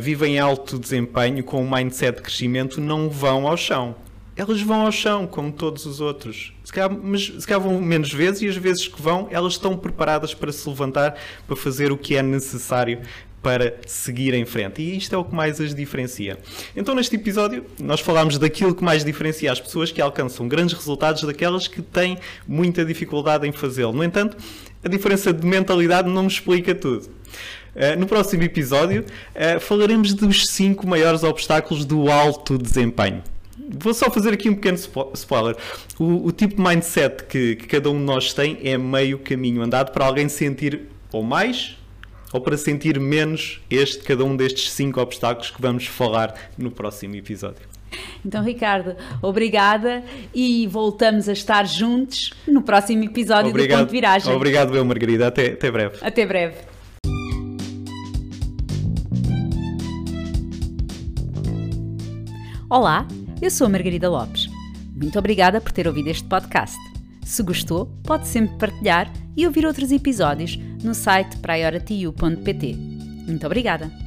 vivem 0.00 0.38
alto 0.38 0.78
desempenho 0.78 1.44
com 1.44 1.62
um 1.62 1.70
mindset 1.70 2.16
de 2.16 2.22
crescimento 2.22 2.80
não 2.80 3.10
vão 3.10 3.46
ao 3.46 3.56
chão 3.56 3.94
elas 4.36 4.60
vão 4.60 4.86
ao 4.86 4.92
chão, 4.92 5.26
como 5.26 5.52
todos 5.52 5.86
os 5.86 6.00
outros. 6.00 6.52
Se 6.64 6.72
calhar, 6.72 6.90
mas 6.90 7.26
se 7.26 7.46
calhar 7.46 7.60
vão 7.60 7.80
menos 7.80 8.12
vezes 8.12 8.42
e 8.42 8.48
as 8.48 8.56
vezes 8.56 8.88
que 8.88 9.00
vão, 9.00 9.28
elas 9.30 9.54
estão 9.54 9.76
preparadas 9.76 10.34
para 10.34 10.50
se 10.52 10.68
levantar, 10.68 11.16
para 11.46 11.56
fazer 11.56 11.92
o 11.92 11.96
que 11.96 12.16
é 12.16 12.22
necessário 12.22 13.00
para 13.44 13.74
seguir 13.86 14.32
em 14.32 14.46
frente. 14.46 14.80
E 14.80 14.96
isto 14.96 15.14
é 15.14 15.18
o 15.18 15.24
que 15.24 15.34
mais 15.34 15.60
as 15.60 15.74
diferencia. 15.74 16.38
Então, 16.74 16.94
neste 16.94 17.14
episódio, 17.14 17.66
nós 17.78 18.00
falámos 18.00 18.38
daquilo 18.38 18.74
que 18.74 18.82
mais 18.82 19.04
diferencia 19.04 19.52
as 19.52 19.60
pessoas 19.60 19.92
que 19.92 20.00
alcançam 20.00 20.48
grandes 20.48 20.74
resultados 20.74 21.22
daquelas 21.22 21.68
que 21.68 21.82
têm 21.82 22.16
muita 22.48 22.84
dificuldade 22.84 23.46
em 23.46 23.52
fazê-lo. 23.52 23.92
No 23.92 24.02
entanto, 24.02 24.36
a 24.82 24.88
diferença 24.88 25.30
de 25.32 25.46
mentalidade 25.46 26.08
não 26.08 26.26
explica 26.26 26.74
tudo. 26.74 27.10
Uh, 27.74 27.98
no 27.98 28.06
próximo 28.06 28.42
episódio, 28.44 29.04
uh, 29.34 29.60
falaremos 29.60 30.14
dos 30.14 30.46
5 30.46 30.86
maiores 30.86 31.22
obstáculos 31.22 31.84
do 31.84 32.10
alto 32.10 32.56
desempenho. 32.56 33.22
Vou 33.68 33.94
só 33.94 34.10
fazer 34.10 34.34
aqui 34.34 34.50
um 34.50 34.54
pequeno 34.54 34.78
spoiler. 35.14 35.56
O, 35.98 36.26
o 36.26 36.32
tipo 36.32 36.56
de 36.56 36.62
mindset 36.62 37.24
que, 37.24 37.56
que 37.56 37.66
cada 37.66 37.90
um 37.90 37.98
de 37.98 38.04
nós 38.04 38.32
tem 38.32 38.58
é 38.62 38.76
meio 38.76 39.18
caminho 39.18 39.62
andado 39.62 39.92
para 39.92 40.04
alguém 40.04 40.28
sentir 40.28 40.82
ou 41.12 41.22
mais 41.22 41.76
ou 42.32 42.40
para 42.40 42.56
sentir 42.56 42.98
menos 42.98 43.60
este, 43.70 44.02
cada 44.02 44.24
um 44.24 44.36
destes 44.36 44.72
cinco 44.72 45.00
obstáculos 45.00 45.52
que 45.52 45.62
vamos 45.62 45.86
falar 45.86 46.34
no 46.58 46.68
próximo 46.68 47.14
episódio. 47.14 47.62
Então, 48.26 48.42
Ricardo, 48.42 48.96
obrigada 49.22 50.02
e 50.34 50.66
voltamos 50.66 51.28
a 51.28 51.32
estar 51.32 51.64
juntos 51.64 52.32
no 52.44 52.60
próximo 52.60 53.04
episódio 53.04 53.50
obrigado, 53.50 53.78
do 53.78 53.80
Ponto 53.82 53.88
de 53.88 53.92
Viragem. 53.92 54.34
Obrigado, 54.34 54.76
eu, 54.76 54.84
Margarida. 54.84 55.28
Até, 55.28 55.52
até 55.52 55.70
breve. 55.70 55.98
Até 56.02 56.26
breve. 56.26 56.56
Olá, 62.68 63.06
eu 63.44 63.50
sou 63.50 63.66
a 63.66 63.70
Margarida 63.70 64.08
Lopes. 64.08 64.48
Muito 64.96 65.18
obrigada 65.18 65.60
por 65.60 65.70
ter 65.70 65.86
ouvido 65.86 66.08
este 66.08 66.26
podcast. 66.26 66.78
Se 67.22 67.42
gostou, 67.42 67.86
pode 68.02 68.26
sempre 68.26 68.56
partilhar 68.56 69.12
e 69.36 69.46
ouvir 69.46 69.66
outros 69.66 69.92
episódios 69.92 70.56
no 70.82 70.94
site 70.94 71.36
priorityu.pt. 71.38 72.74
Muito 73.26 73.44
obrigada! 73.44 74.03